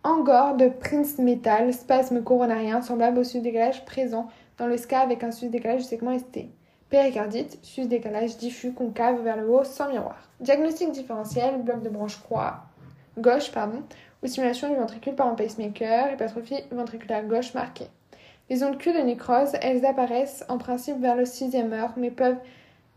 Angor 0.05 0.57
de 0.57 0.69
Prince 0.69 1.19
Metal, 1.19 1.73
spasme 1.75 2.23
coronarien 2.23 2.83
semblable 2.83 3.19
au 3.19 3.25
sus-décalage 3.25 3.85
présent 3.85 4.29
dans 4.57 4.67
le 4.67 4.77
SCA 4.77 5.01
avec 5.01 5.25
un 5.25 5.33
sus-décalage 5.33 5.83
du 5.83 5.89
segment 5.89 6.17
ST. 6.17 6.47
Péricardite, 6.91 7.59
sus-décalage 7.63 8.39
diffus 8.39 8.73
concave 8.73 9.23
vers 9.23 9.37
le 9.37 9.49
haut 9.49 9.65
sans 9.65 9.89
miroir. 9.89 10.17
Diagnostic 10.41 10.91
différentiel, 10.93 11.63
bloc 11.63 11.83
de 11.83 11.89
branche 11.89 12.21
croix 12.23 12.63
gauche, 13.19 13.51
pardon, 13.51 13.83
ou 14.23 14.27
simulation 14.27 14.69
du 14.69 14.77
ventricule 14.77 15.15
par 15.15 15.27
un 15.27 15.35
pacemaker, 15.35 16.13
hypertrophie 16.13 16.63
ventriculaire 16.71 17.25
gauche 17.25 17.55
marquée. 17.55 17.89
Les 18.51 18.63
ondes 18.63 18.79
Q 18.79 18.93
de 18.93 19.01
nécrose, 19.01 19.53
elles 19.61 19.85
apparaissent 19.85 20.45
en 20.49 20.59
principe 20.59 21.01
vers 21.01 21.17
le 21.17 21.27
sixième 21.27 21.73
heure, 21.73 21.93
mais 21.97 22.11
peuvent 22.11 22.39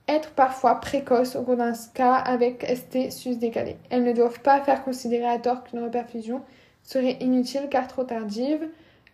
être 0.07 0.31
parfois 0.31 0.79
précoces 0.79 1.35
au 1.35 1.43
cours 1.43 1.57
d'un 1.57 1.73
cas 1.93 2.15
avec 2.15 2.65
ST 2.65 3.11
sus-décalé. 3.11 3.77
Elles 3.89 4.03
ne 4.03 4.13
doivent 4.13 4.41
pas 4.41 4.61
faire 4.61 4.83
considérer 4.83 5.27
à 5.27 5.39
tort 5.39 5.63
qu'une 5.63 5.83
reperfusion 5.83 6.41
serait 6.83 7.17
inutile 7.19 7.67
car 7.69 7.87
trop 7.87 8.03
tardive. 8.03 8.67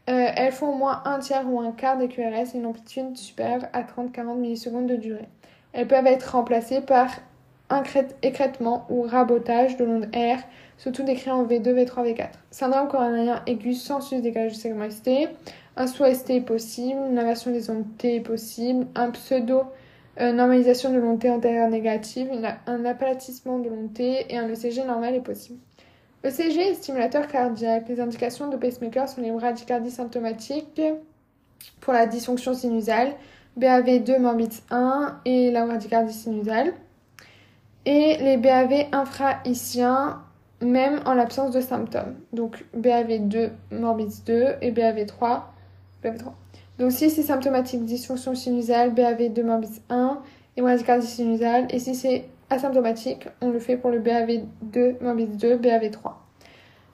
Euh, 0.09 0.27
elles 0.35 0.53
font 0.53 0.69
au 0.69 0.75
moins 0.75 1.01
un 1.05 1.19
tiers 1.19 1.43
ou 1.51 1.59
un 1.59 1.71
quart 1.71 1.97
des 1.97 2.07
QRS 2.07 2.53
et 2.53 2.57
une 2.57 2.65
amplitude 2.65 3.17
supérieure 3.17 3.65
à 3.73 3.83
30-40 3.83 4.37
millisecondes 4.37 4.87
de 4.87 4.95
durée. 4.95 5.27
Elles 5.73 5.87
peuvent 5.87 6.07
être 6.07 6.31
remplacées 6.31 6.81
par 6.81 7.09
un 7.69 7.83
écrètement 8.21 8.85
ou 8.89 9.01
rabotage 9.01 9.75
de 9.75 9.83
l'onde 9.83 10.07
R, 10.15 10.39
surtout 10.77 11.03
décrit 11.03 11.31
en 11.31 11.45
V2, 11.45 11.63
V3, 11.73 12.13
V4. 12.13 12.29
Syndrome 12.51 12.87
coronarien 12.87 13.41
aigu 13.45 13.73
sans 13.73 13.99
sus-décalage 13.99 14.53
du 14.53 14.59
segment 14.59 14.89
ST. 14.89 15.09
Un 15.75 15.87
sous-ST 15.87 16.29
est 16.29 16.41
possible, 16.41 16.99
une 17.09 17.19
inversion 17.19 17.51
des 17.51 17.69
ondes 17.69 17.85
T 17.97 18.15
est 18.15 18.21
possible, 18.21 18.87
un 18.95 19.11
pseudo-normalisation 19.11 20.93
de 20.93 20.99
l'onde 20.99 21.19
T 21.19 21.29
antérieure 21.29 21.69
négative, 21.69 22.29
un 22.65 22.85
aplatissement 22.85 23.59
de 23.59 23.69
l'onde 23.69 23.93
T 23.93 24.25
et 24.29 24.37
un 24.37 24.47
ECG 24.47 24.85
normal 24.85 25.15
est 25.15 25.21
possible. 25.21 25.59
ECG 26.27 26.59
est 26.59 26.73
stimulateur 26.75 27.27
cardiaque. 27.27 27.87
Les 27.87 28.01
indications 28.01 28.49
de 28.49 28.57
pacemaker 28.57 29.07
sont 29.07 29.21
les 29.21 29.31
bradycardies 29.31 29.91
symptomatiques 29.91 30.81
pour 31.79 31.93
la 31.93 32.05
dysfonction 32.05 32.53
sinusale, 32.53 33.13
BAV2 33.57 34.19
morbide 34.19 34.53
1 34.69 35.21
et 35.25 35.51
la 35.51 35.65
bradycardie 35.65 36.13
sinusale. 36.13 36.73
et 37.85 38.17
les 38.17 38.35
BAV 38.35 38.87
infra-issiens, 38.91 40.21
même 40.61 40.99
en 41.05 41.13
l'absence 41.13 41.51
de 41.51 41.61
symptômes. 41.61 42.15
Donc 42.33 42.65
BAV2, 42.77 43.51
morbis 43.71 44.23
2 44.25 44.55
et 44.61 44.71
BAV3, 44.73 45.43
BAV3. 46.03 46.33
Donc 46.79 46.91
si 46.91 47.09
c'est 47.09 47.23
symptomatique, 47.23 47.85
dysfonction 47.85 48.35
sinusale, 48.35 48.93
BAV2, 48.93 49.43
morbis 49.43 49.81
1 49.89 50.19
et 50.57 50.61
bradycardie 50.61 51.07
sinusale. 51.07 51.67
Et 51.69 51.79
si 51.79 51.95
c'est 51.95 52.25
asymptomatique, 52.49 53.27
on 53.41 53.49
le 53.49 53.59
fait 53.59 53.77
pour 53.77 53.89
le 53.89 53.99
BAV2, 53.99 55.01
morbis 55.01 55.27
2, 55.27 55.57
BAV3. 55.57 56.13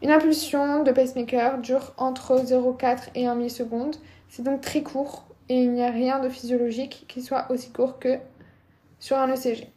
Une 0.02 0.12
impulsion 0.12 0.84
de 0.84 0.92
pacemaker 0.92 1.60
dure 1.60 1.94
entre 1.98 2.44
0,4 2.44 3.10
et 3.16 3.28
1 3.28 3.36
milliseconde. 3.36 3.96
C'est 4.28 4.44
donc 4.44 4.62
très 4.62 4.84
court 4.84 5.26
et 5.48 5.64
il 5.64 5.72
n'y 5.72 5.84
a 5.84 5.92
rien 5.92 6.20
de 6.20 6.30
physiologique 6.30 7.06
qui 7.08 7.22
soit 7.22 7.46
aussi 7.50 7.72
court 7.72 8.00
que 8.00 8.18
sur 9.00 9.18
un 9.18 9.32
ECG. 9.34 9.68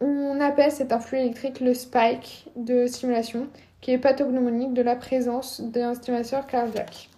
On 0.00 0.40
appelle 0.40 0.72
cet 0.72 0.92
influx 0.92 1.18
électrique 1.18 1.60
le 1.60 1.74
spike 1.74 2.50
de 2.56 2.86
stimulation, 2.86 3.46
qui 3.80 3.92
est 3.92 3.98
pathognomonique 3.98 4.74
de 4.74 4.82
la 4.82 4.96
présence 4.96 5.60
d'un 5.60 5.94
stimulateur 5.94 6.46
cardiaque. 6.46 7.08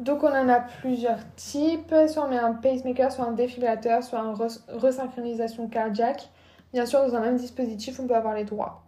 Donc 0.00 0.22
on 0.22 0.28
en 0.28 0.48
a 0.48 0.60
plusieurs 0.60 1.18
types, 1.36 1.94
soit 2.08 2.24
on 2.24 2.28
met 2.28 2.38
un 2.38 2.54
pacemaker, 2.54 3.12
soit 3.12 3.26
un 3.26 3.32
défibrillateur, 3.32 4.02
soit 4.02 4.18
une 4.18 4.34
resynchronisation 4.78 5.68
cardiaque. 5.68 6.30
Bien 6.72 6.86
sûr, 6.86 7.06
dans 7.06 7.14
un 7.14 7.20
même 7.20 7.36
dispositif, 7.36 8.00
on 8.00 8.06
peut 8.06 8.16
avoir 8.16 8.34
les 8.34 8.44
droits. 8.44 8.82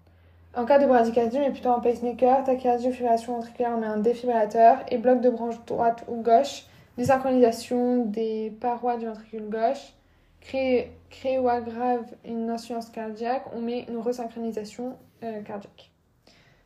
En 0.56 0.64
cas 0.64 0.78
de 0.78 0.86
bradycardie, 0.86 1.36
on 1.36 1.40
met 1.40 1.50
plutôt 1.50 1.68
un 1.68 1.80
pacemaker, 1.80 2.44
tachycardie 2.44 2.90
fibrillation 2.92 3.34
ventriculaire, 3.34 3.72
on 3.76 3.80
met 3.80 3.86
un 3.86 3.98
défibrillateur 3.98 4.78
et 4.88 4.96
bloc 4.96 5.20
de 5.20 5.28
branche 5.28 5.56
droite 5.66 6.02
ou 6.08 6.22
gauche, 6.22 6.64
désynchronisation 6.96 8.06
des 8.06 8.50
parois 8.58 8.96
du 8.96 9.04
ventricule 9.04 9.50
gauche, 9.50 9.92
créer 10.40 11.38
ou 11.38 11.48
aggrave 11.48 12.06
une 12.24 12.48
insuffisance 12.48 12.88
cardiaque, 12.88 13.44
on 13.54 13.60
met 13.60 13.84
une 13.86 13.98
resynchronisation 13.98 14.96
euh, 15.24 15.42
cardiaque. 15.42 15.90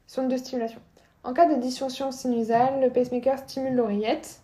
Sonde 0.07 0.29
de 0.29 0.37
stimulation. 0.37 0.81
En 1.27 1.33
cas 1.33 1.47
de 1.47 1.57
dysfonction 1.57 2.13
sinusale, 2.13 2.81
le 2.81 2.89
pacemaker 2.89 3.41
stimule 3.41 3.75
l'oreillette. 3.75 4.43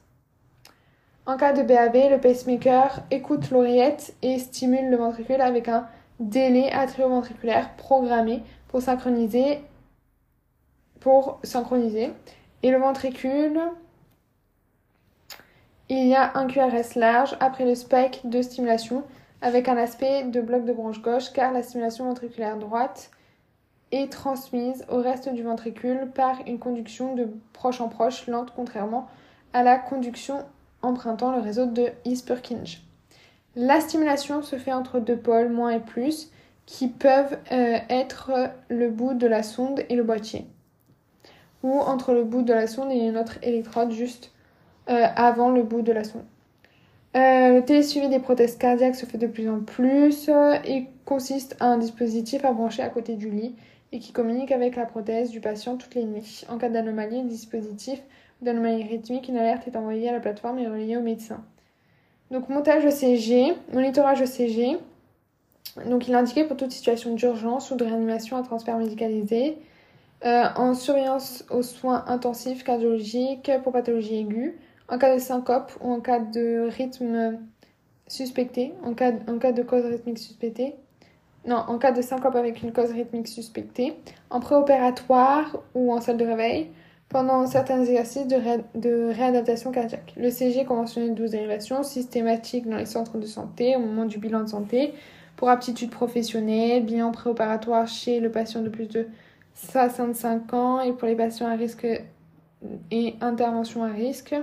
En 1.26 1.36
cas 1.36 1.52
de 1.52 1.62
BAV, 1.62 2.10
le 2.10 2.20
pacemaker 2.20 3.04
écoute 3.12 3.50
l'oreillette 3.52 4.16
et 4.20 4.40
stimule 4.40 4.90
le 4.90 4.96
ventricule 4.96 5.40
avec 5.40 5.68
un 5.68 5.86
délai 6.18 6.72
atrioventriculaire 6.72 7.76
programmé 7.76 8.42
pour 8.66 8.82
synchroniser, 8.82 9.60
pour 10.98 11.38
synchroniser. 11.44 12.10
Et 12.64 12.72
le 12.72 12.78
ventricule, 12.78 13.60
il 15.88 16.08
y 16.08 16.16
a 16.16 16.36
un 16.36 16.48
QRS 16.48 16.96
large 16.96 17.36
après 17.38 17.64
le 17.64 17.76
spike 17.76 18.28
de 18.28 18.42
stimulation 18.42 19.04
avec 19.40 19.68
un 19.68 19.76
aspect 19.76 20.24
de 20.24 20.40
bloc 20.40 20.64
de 20.64 20.72
branche 20.72 21.00
gauche 21.00 21.32
car 21.32 21.52
la 21.52 21.62
stimulation 21.62 22.06
ventriculaire 22.06 22.56
droite 22.56 23.12
est 23.92 24.10
transmise 24.10 24.84
au 24.90 24.96
reste 24.96 25.28
du 25.28 25.42
ventricule 25.42 26.10
par 26.14 26.40
une 26.46 26.58
conduction 26.58 27.14
de 27.14 27.28
proche 27.52 27.80
en 27.80 27.88
proche 27.88 28.26
lente 28.26 28.52
contrairement 28.56 29.06
à 29.52 29.62
la 29.62 29.78
conduction 29.78 30.44
empruntant 30.80 31.30
le 31.30 31.40
réseau 31.40 31.66
de 31.66 31.88
His-Purkinje. 32.04 32.82
La 33.54 33.80
stimulation 33.80 34.42
se 34.42 34.56
fait 34.56 34.72
entre 34.72 34.98
deux 34.98 35.16
pôles, 35.16 35.50
moins 35.50 35.70
et 35.70 35.80
plus, 35.80 36.30
qui 36.64 36.88
peuvent 36.88 37.36
euh, 37.52 37.78
être 37.90 38.50
le 38.68 38.88
bout 38.88 39.14
de 39.14 39.26
la 39.26 39.42
sonde 39.42 39.82
et 39.88 39.94
le 39.94 40.02
boîtier. 40.02 40.46
Ou 41.62 41.78
entre 41.78 42.12
le 42.12 42.24
bout 42.24 42.42
de 42.42 42.52
la 42.52 42.66
sonde 42.66 42.90
et 42.90 42.98
une 42.98 43.18
autre 43.18 43.38
électrode 43.42 43.92
juste 43.92 44.32
euh, 44.88 45.06
avant 45.16 45.50
le 45.50 45.62
bout 45.62 45.82
de 45.82 45.92
la 45.92 46.02
sonde. 46.02 46.24
Euh, 47.14 47.56
le 47.56 47.64
télésuivi 47.64 48.08
des 48.08 48.20
prothèses 48.20 48.56
cardiaques 48.56 48.96
se 48.96 49.04
fait 49.04 49.18
de 49.18 49.26
plus 49.26 49.48
en 49.50 49.60
plus 49.60 50.30
et 50.64 50.86
consiste 51.04 51.56
à 51.60 51.66
un 51.66 51.76
dispositif 51.76 52.42
à 52.44 52.52
brancher 52.52 52.82
à 52.82 52.88
côté 52.88 53.16
du 53.16 53.28
lit 53.28 53.54
et 53.92 53.98
qui 53.98 54.12
communique 54.12 54.52
avec 54.52 54.76
la 54.76 54.86
prothèse 54.86 55.30
du 55.30 55.40
patient 55.40 55.76
toutes 55.76 55.94
les 55.94 56.04
nuits. 56.04 56.44
En 56.48 56.58
cas 56.58 56.70
d'anomalie, 56.70 57.22
le 57.22 57.28
dispositif 57.28 58.00
ou 58.40 58.44
d'anomalie 58.44 58.82
rythmique, 58.84 59.28
une 59.28 59.36
alerte 59.36 59.68
est 59.68 59.76
envoyée 59.76 60.08
à 60.08 60.12
la 60.12 60.20
plateforme 60.20 60.58
et 60.58 60.66
reliée 60.66 60.96
au 60.96 61.02
médecin. 61.02 61.44
Donc 62.30 62.48
montage 62.48 62.84
ECG, 62.84 63.54
monitorage 63.72 64.22
ECG. 64.22 64.78
Donc 65.86 66.08
il 66.08 66.14
est 66.14 66.16
indiqué 66.16 66.44
pour 66.44 66.56
toute 66.56 66.72
situation 66.72 67.14
d'urgence 67.14 67.70
ou 67.70 67.76
de 67.76 67.84
réanimation 67.84 68.36
à 68.38 68.42
transfert 68.42 68.78
médicalisé. 68.78 69.58
Euh, 70.24 70.44
en 70.56 70.74
surveillance 70.74 71.44
aux 71.50 71.62
soins 71.62 72.04
intensifs 72.06 72.62
cardiologiques 72.62 73.50
pour 73.64 73.72
pathologie 73.72 74.20
aiguë 74.20 74.56
en 74.88 74.96
cas 74.96 75.14
de 75.14 75.20
syncope 75.20 75.72
ou 75.80 75.90
en 75.90 76.00
cas 76.00 76.20
de 76.20 76.68
rythme 76.70 77.38
suspecté, 78.06 78.72
en 78.84 78.94
cas 78.94 79.12
de 79.12 79.62
cause 79.62 79.84
rythmique 79.84 80.18
suspectée, 80.18 80.76
non, 81.46 81.56
en 81.56 81.78
cas 81.78 81.90
de 81.92 82.02
syncope 82.02 82.36
avec 82.36 82.62
une 82.62 82.72
cause 82.72 82.92
rythmique 82.92 83.26
suspectée, 83.26 83.96
en 84.30 84.38
préopératoire 84.38 85.58
ou 85.74 85.92
en 85.92 86.00
salle 86.00 86.16
de 86.16 86.24
réveil, 86.24 86.70
pendant 87.08 87.46
certains 87.46 87.80
exercices 87.80 88.26
de, 88.26 89.12
réadaptation 89.12 89.70
cardiaque. 89.72 90.14
Le 90.16 90.30
CG 90.30 90.64
conventionné 90.64 91.10
de 91.10 91.14
12 91.14 91.32
dérivations, 91.32 91.82
systématique 91.82 92.68
dans 92.68 92.76
les 92.76 92.86
centres 92.86 93.18
de 93.18 93.26
santé 93.26 93.76
au 93.76 93.80
moment 93.80 94.06
du 94.06 94.18
bilan 94.18 94.44
de 94.44 94.48
santé, 94.48 94.94
pour 95.36 95.50
aptitude 95.50 95.90
professionnelle, 95.90 96.84
bilan 96.84 97.10
préopératoire 97.10 97.86
chez 97.88 98.20
le 98.20 98.30
patient 98.30 98.62
de 98.62 98.68
plus 98.68 98.88
de 98.88 99.08
65 99.54 100.54
ans 100.54 100.80
et 100.80 100.92
pour 100.92 101.08
les 101.08 101.16
patients 101.16 101.48
à 101.48 101.54
risque 101.54 101.86
et 102.90 103.14
intervention 103.20 103.82
à 103.82 103.88
risque, 103.88 104.34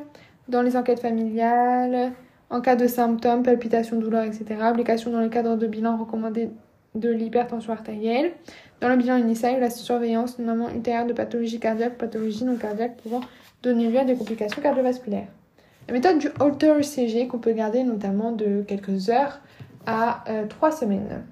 dans 0.50 0.62
les 0.62 0.76
enquêtes 0.76 1.00
familiales, 1.00 2.12
en 2.50 2.62
cas 2.62 2.76
de 2.76 2.88
symptômes, 2.88 3.44
palpitations, 3.44 3.98
douleurs, 3.98 4.26
etc. 4.26 4.46
Application 4.62 5.12
dans 5.12 5.22
le 5.22 5.30
cadre 5.30 5.56
de 5.56 5.66
bilan 5.66 5.98
recommandé 5.98 6.50
de 6.96 7.10
l'hypertension 7.10 7.74
artérielle. 7.74 8.32
Dans 8.82 8.90
le 8.90 8.96
bilan 8.96 9.18
initial, 9.18 9.60
la 9.60 9.70
surveillance 9.70 10.40
notamment 10.40 10.70
ultérieure 10.70 11.06
de 11.06 11.14
pathologie 11.14 11.60
cardiaque, 11.60 11.98
pathologie 11.98 12.44
non 12.44 12.56
cardiaque 12.56 12.98
pouvant 12.98 13.22
donner 13.62 13.90
lieu 13.90 14.00
à 14.00 14.06
des 14.06 14.16
complications 14.16 14.62
cardiovasculaires. 14.62 15.28
La 15.88 15.94
méthode 15.94 16.20
du 16.20 16.30
Holter 16.40 16.74
ECG 16.80 17.28
qu'on 17.28 17.40
peut 17.40 17.54
garder 17.54 17.84
notamment 17.84 18.32
de 18.32 18.64
quelques 18.68 19.10
heures 19.10 19.40
à 19.86 20.24
euh, 20.30 20.46
trois 20.48 20.70
3 20.70 20.82
semaines. 20.82 21.24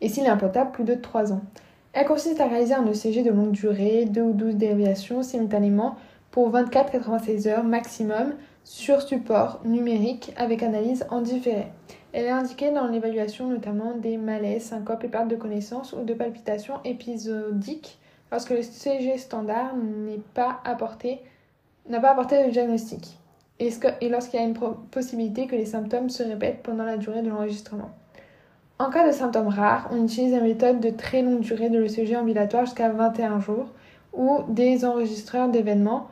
Et 0.00 0.08
s'il 0.08 0.24
est 0.24 0.28
implantable, 0.28 0.72
plus 0.72 0.84
de 0.84 0.94
3 0.94 1.32
ans. 1.32 1.42
Elle 1.92 2.06
consiste 2.06 2.40
à 2.40 2.46
réaliser 2.46 2.74
un 2.74 2.86
ECG 2.86 3.22
de 3.22 3.30
longue 3.30 3.52
durée, 3.52 4.04
2 4.06 4.20
ou 4.20 4.32
12 4.32 4.56
déviations 4.56 5.22
simultanément 5.22 5.96
pour 6.30 6.52
24-96 6.52 7.48
heures 7.48 7.64
maximum 7.64 8.34
sur 8.64 9.02
support 9.02 9.60
numérique 9.64 10.32
avec 10.36 10.62
analyse 10.62 11.06
en 11.10 11.22
différé. 11.22 11.66
Elle 12.12 12.24
est 12.24 12.30
indiquée 12.30 12.70
dans 12.70 12.86
l'évaluation 12.86 13.48
notamment 13.48 13.94
des 13.94 14.16
malaises, 14.16 14.64
syncopes 14.64 15.04
et 15.04 15.08
pertes 15.08 15.28
de 15.28 15.36
connaissance 15.36 15.92
ou 15.92 16.04
de 16.04 16.14
palpitations 16.14 16.80
épisodiques 16.84 17.98
lorsque 18.30 18.50
le 18.50 18.62
CG 18.62 19.18
standard 19.18 19.76
n'est 19.76 20.20
pas 20.34 20.60
apporté, 20.64 21.20
n'a 21.88 22.00
pas 22.00 22.12
apporté 22.12 22.44
de 22.46 22.50
diagnostic 22.50 23.18
et, 23.60 23.70
lorsqu'il 24.08 24.40
y 24.40 24.42
a 24.42 24.46
une 24.46 24.54
possibilité 24.90 25.46
que 25.46 25.56
les 25.56 25.66
symptômes 25.66 26.10
se 26.10 26.22
répètent 26.22 26.62
pendant 26.62 26.84
la 26.84 26.96
durée 26.96 27.22
de 27.22 27.28
l'enregistrement. 27.28 27.90
En 28.78 28.90
cas 28.90 29.06
de 29.06 29.12
symptômes 29.12 29.48
rares, 29.48 29.88
on 29.92 30.04
utilise 30.04 30.32
la 30.32 30.40
méthode 30.40 30.80
de 30.80 30.90
très 30.90 31.22
longue 31.22 31.40
durée 31.40 31.68
de 31.68 31.78
l'ECG 31.78 32.16
ambulatoire 32.16 32.64
jusqu'à 32.64 32.90
21 32.90 33.40
jours 33.40 33.66
ou 34.12 34.42
des 34.48 34.84
enregistreurs 34.84 35.48
d'événements 35.48 36.08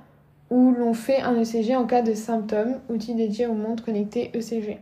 où 0.50 0.72
l'on 0.72 0.92
fait 0.92 1.20
un 1.20 1.40
ECG 1.40 1.76
en 1.76 1.87
cas 1.87 2.02
de 2.02 2.14
symptômes, 2.14 2.76
outil 2.88 3.14
dédié 3.14 3.46
aux 3.46 3.54
montres 3.54 3.85
connectées 3.85 4.30
ECG. 4.35 4.78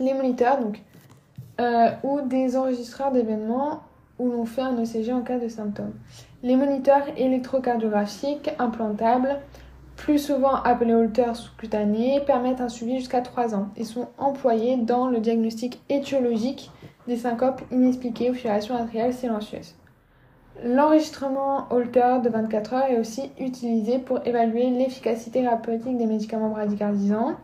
Les 0.00 0.14
moniteurs, 0.14 0.60
donc, 0.60 0.82
euh, 1.60 1.90
ou 2.02 2.20
des 2.22 2.56
enregistreurs 2.56 3.12
d'événements 3.12 3.82
où 4.18 4.30
l'on 4.30 4.44
fait 4.44 4.62
un 4.62 4.76
ECG 4.76 5.12
en 5.12 5.22
cas 5.22 5.38
de 5.38 5.48
symptômes. 5.48 5.94
Les 6.42 6.56
moniteurs 6.56 7.04
électrocardiographiques 7.16 8.50
implantables, 8.58 9.40
plus 9.96 10.18
souvent 10.18 10.54
appelés 10.54 10.94
holter 10.94 11.34
sous-cutanés, 11.34 12.20
permettent 12.26 12.60
un 12.60 12.68
suivi 12.68 12.98
jusqu'à 12.98 13.20
3 13.20 13.54
ans 13.54 13.68
et 13.76 13.84
sont 13.84 14.08
employés 14.18 14.76
dans 14.76 15.08
le 15.08 15.20
diagnostic 15.20 15.80
étiologique 15.88 16.70
des 17.06 17.16
syncopes 17.16 17.62
inexpliquées 17.70 18.30
ou 18.30 18.34
fibrillations 18.34 18.76
atriales 18.76 19.14
silencieuses. 19.14 19.74
L'enregistrement 20.62 21.66
Holter 21.70 22.18
de 22.22 22.28
24 22.28 22.74
heures 22.74 22.90
est 22.90 23.00
aussi 23.00 23.30
utilisé 23.40 23.98
pour 23.98 24.24
évaluer 24.24 24.70
l'efficacité 24.70 25.42
thérapeutique 25.42 25.98
des 25.98 26.06
médicaments 26.06 26.50
bradycardisants, 26.50 27.34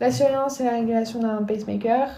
la 0.00 0.10
surveillance 0.10 0.60
et 0.60 0.64
la 0.64 0.72
régulation 0.72 1.20
d'un 1.20 1.42
pacemaker, 1.42 2.08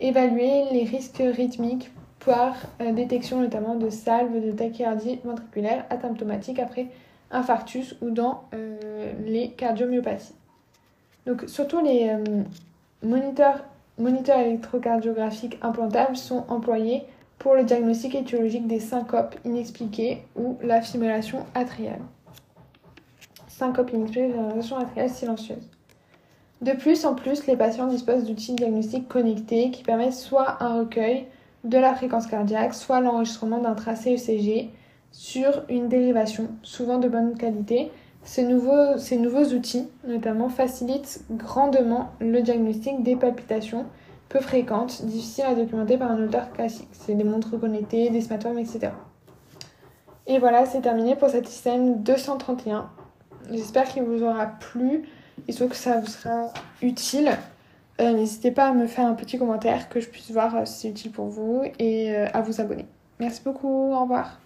évaluer 0.00 0.64
les 0.72 0.84
risques 0.84 1.22
rythmiques 1.22 1.90
par 2.24 2.54
euh, 2.80 2.92
détection 2.92 3.40
notamment 3.40 3.74
de 3.76 3.90
salves 3.90 4.44
de 4.44 4.50
tachycardie 4.52 5.20
ventriculaire 5.24 5.84
asymptomatique 5.90 6.58
après 6.58 6.88
infarctus 7.30 7.96
ou 8.00 8.10
dans 8.10 8.44
euh, 8.54 9.12
les 9.24 9.50
cardiomyopathies. 9.50 10.34
Donc 11.26 11.44
surtout 11.46 11.80
les 11.80 12.08
euh, 12.08 12.42
moniteurs, 13.02 13.64
électrocardiographiques 13.98 15.58
implantables 15.62 16.16
sont 16.16 16.44
employés 16.48 17.04
pour 17.38 17.54
le 17.54 17.64
diagnostic 17.64 18.14
étiologique 18.14 18.66
des 18.66 18.80
syncopes 18.80 19.36
inexpliquées 19.44 20.22
ou 20.36 20.56
la 20.62 20.80
fibrillation 20.80 21.44
atriale. 21.54 22.00
Syncope 23.48 23.92
inexpliquée, 23.92 24.32
fibrillation 24.32 24.78
atriale 24.78 25.10
silencieuse. 25.10 25.75
De 26.62 26.72
plus 26.72 27.04
en 27.04 27.14
plus, 27.14 27.46
les 27.46 27.56
patients 27.56 27.86
disposent 27.86 28.24
d'outils 28.24 28.54
diagnostiques 28.54 29.08
connectés 29.08 29.70
qui 29.70 29.82
permettent 29.82 30.14
soit 30.14 30.62
un 30.62 30.80
recueil 30.80 31.26
de 31.64 31.78
la 31.78 31.94
fréquence 31.94 32.26
cardiaque, 32.26 32.74
soit 32.74 33.00
l'enregistrement 33.00 33.58
d'un 33.58 33.74
tracé 33.74 34.14
ECG 34.14 34.70
sur 35.12 35.64
une 35.68 35.88
dérivation, 35.88 36.48
souvent 36.62 36.98
de 36.98 37.08
bonne 37.08 37.36
qualité. 37.36 37.90
Ces 38.22 38.44
nouveaux, 38.44 39.44
outils, 39.54 39.88
notamment, 40.06 40.48
facilitent 40.48 41.20
grandement 41.30 42.10
le 42.20 42.40
diagnostic 42.40 43.02
des 43.02 43.16
palpitations 43.16 43.86
peu 44.28 44.40
fréquentes, 44.40 45.04
difficiles 45.04 45.44
à 45.44 45.54
documenter 45.54 45.96
par 45.96 46.10
un 46.10 46.24
auteur 46.24 46.50
classique. 46.52 46.88
C'est 46.92 47.14
des 47.14 47.22
montres 47.22 47.58
connectées, 47.60 48.10
des 48.10 48.20
smartphones, 48.20 48.58
etc. 48.58 48.88
Et 50.26 50.38
voilà, 50.38 50.66
c'est 50.66 50.80
terminé 50.80 51.14
pour 51.14 51.28
cette 51.28 51.46
système 51.46 52.02
231. 52.02 52.90
J'espère 53.52 53.84
qu'il 53.84 54.02
vous 54.02 54.24
aura 54.24 54.46
plu. 54.46 55.08
Il 55.48 55.54
faut 55.54 55.68
que 55.68 55.76
ça 55.76 56.00
vous 56.00 56.06
sera 56.06 56.52
utile. 56.82 57.36
Euh, 58.00 58.12
n'hésitez 58.12 58.50
pas 58.50 58.68
à 58.68 58.72
me 58.72 58.86
faire 58.86 59.06
un 59.06 59.14
petit 59.14 59.38
commentaire 59.38 59.88
que 59.88 60.00
je 60.00 60.08
puisse 60.08 60.30
voir 60.30 60.54
euh, 60.54 60.64
si 60.64 60.80
c'est 60.80 60.88
utile 60.88 61.12
pour 61.12 61.26
vous 61.26 61.62
et 61.78 62.14
euh, 62.14 62.26
à 62.32 62.42
vous 62.42 62.60
abonner. 62.60 62.86
Merci 63.18 63.40
beaucoup, 63.44 63.92
au 63.92 64.00
revoir. 64.00 64.38